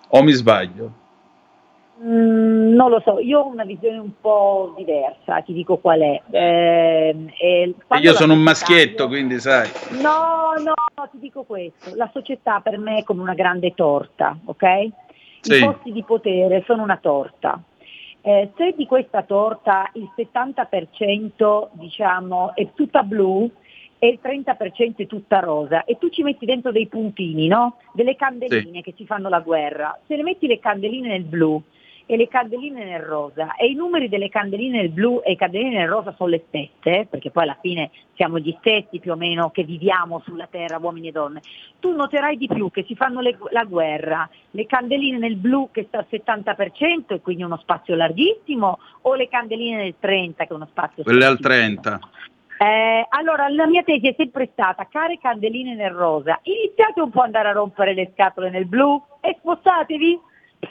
[0.10, 1.02] O mi sbaglio?
[2.02, 6.22] Mm, non lo so, io ho una visione un po' diversa, ti dico qual è.
[6.32, 7.16] Eh,
[8.02, 9.70] io sono un maschietto, quindi sai.
[10.02, 11.94] No, no, no, ti dico questo.
[11.96, 14.64] La società per me è come una grande torta, ok?
[15.44, 17.62] I posti di potere sono una torta.
[18.22, 23.52] Eh, se di questa torta il 70% diciamo, è tutta blu
[24.00, 27.78] e il 30% è tutta rosa e tu ci metti dentro dei puntini, no?
[27.94, 28.82] delle candeline sì.
[28.82, 31.62] che ci fanno la guerra, se le metti le candeline nel blu
[32.06, 33.56] e le candeline nel rosa.
[33.56, 37.32] E i numeri delle candeline nel blu e candeline nel rosa sono le stesse, perché
[37.32, 41.12] poi alla fine siamo gli stessi più o meno che viviamo sulla terra, uomini e
[41.12, 41.42] donne,
[41.80, 45.86] tu noterai di più che si fanno le, la guerra, le candeline nel blu che
[45.88, 50.54] sta al 70% e quindi uno spazio larghissimo o le candeline nel 30% che è
[50.54, 52.00] uno spazio Quelle al 30%.
[52.64, 57.20] Eh, allora, la mia tesi è sempre stata, care candeline nel rosa, iniziate un po'
[57.20, 60.20] ad andare a rompere le scatole nel blu e spostatevi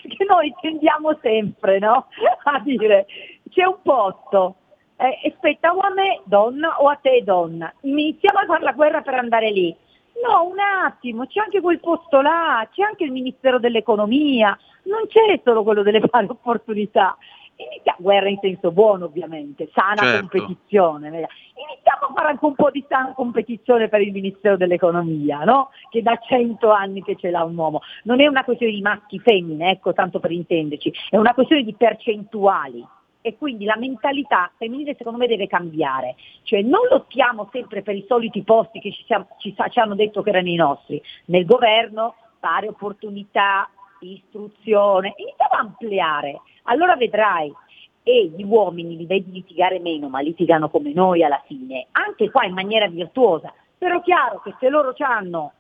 [0.01, 2.07] perché noi tendiamo sempre no?
[2.45, 3.07] a dire
[3.51, 4.57] c'è un posto,
[4.97, 9.03] eh, spetta o a me donna o a te donna, iniziamo a fare la guerra
[9.03, 9.75] per andare lì.
[10.23, 15.41] No, un attimo, c'è anche quel posto là, c'è anche il Ministero dell'Economia, non c'è
[15.43, 17.17] solo quello delle pari opportunità
[17.71, 20.29] inizia, guerra in senso buono ovviamente, sana certo.
[20.29, 25.71] competizione, iniziamo a fare anche un po' di sana competizione per il Ministero dell'Economia, no?
[25.91, 27.81] che da cento anni che ce l'ha un uomo.
[28.05, 31.75] Non è una questione di maschi femmine, ecco, tanto per intenderci, è una questione di
[31.75, 32.85] percentuali
[33.25, 38.05] e quindi la mentalità femminile secondo me deve cambiare, cioè non lottiamo sempre per i
[38.07, 42.17] soliti posti che ci, siamo, ci, ci hanno detto che erano i nostri, nel governo
[42.41, 43.71] pari opportunità,
[44.07, 47.53] istruzione, iniziamo a ampliare, allora vedrai
[48.03, 52.45] e gli uomini li vedi litigare meno, ma litigano come noi alla fine, anche qua
[52.45, 53.53] in maniera virtuosa.
[53.79, 55.53] Però chiaro che se loro hanno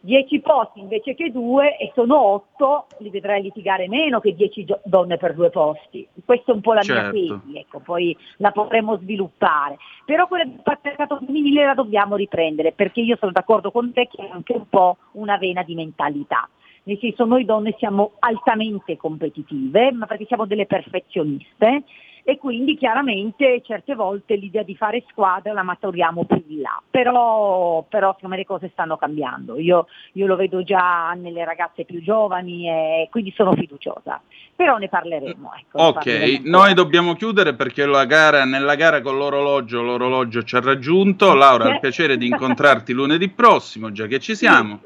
[0.00, 5.16] 10 posti invece che 2 e sono 8, li vedrai litigare meno che 10 donne
[5.16, 6.06] per due posti.
[6.24, 7.12] Questa è un po' la certo.
[7.12, 9.76] mia tesi, ecco, poi la potremo sviluppare.
[10.04, 14.22] Però quella del patriarcato femminile la dobbiamo riprendere, perché io sono d'accordo con te che
[14.22, 16.48] è anche un po' una vena di mentalità
[16.86, 21.82] nel senso noi donne siamo altamente competitive, ma perché siamo delle perfezioniste
[22.28, 27.84] e quindi chiaramente certe volte l'idea di fare squadra la maturiamo più in là, però,
[27.88, 32.02] però secondo me le cose stanno cambiando, io, io, lo vedo già nelle ragazze più
[32.02, 34.20] giovani e quindi sono fiduciosa,
[34.54, 35.52] però ne parleremo.
[35.56, 40.60] Ecco, ok, parleremo noi dobbiamo chiudere perché gara, nella gara con l'orologio, l'orologio ci ha
[40.60, 44.80] raggiunto, Laura, ha il piacere di incontrarti lunedì prossimo, già che ci siamo.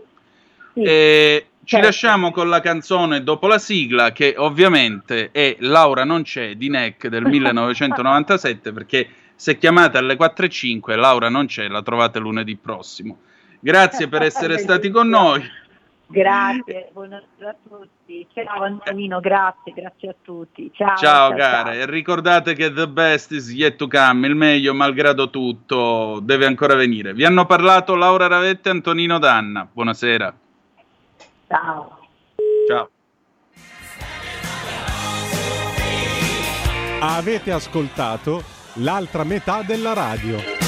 [0.74, 0.82] Sì.
[0.82, 1.86] E ci certo.
[1.86, 7.06] lasciamo con la canzone dopo la sigla che ovviamente è Laura non c'è di NEC
[7.06, 13.18] del 1997 perché se chiamate alle 4.05 Laura non c'è, la trovate lunedì prossimo.
[13.60, 15.48] Grazie per essere stati con noi.
[16.08, 18.26] Grazie, buonasera a tutti.
[18.34, 20.72] Ciao Antonino, grazie, grazie a tutti.
[20.74, 21.82] Ciao, ciao, ciao care, ciao.
[21.82, 26.74] e ricordate che the best is yet to come, il meglio malgrado tutto deve ancora
[26.74, 27.14] venire.
[27.14, 29.68] Vi hanno parlato Laura Ravette e Antonino Danna.
[29.72, 30.34] Buonasera.
[31.50, 31.98] Ciao.
[32.68, 32.90] Ciao.
[37.00, 38.42] Avete ascoltato
[38.74, 40.59] l'altra metà della radio.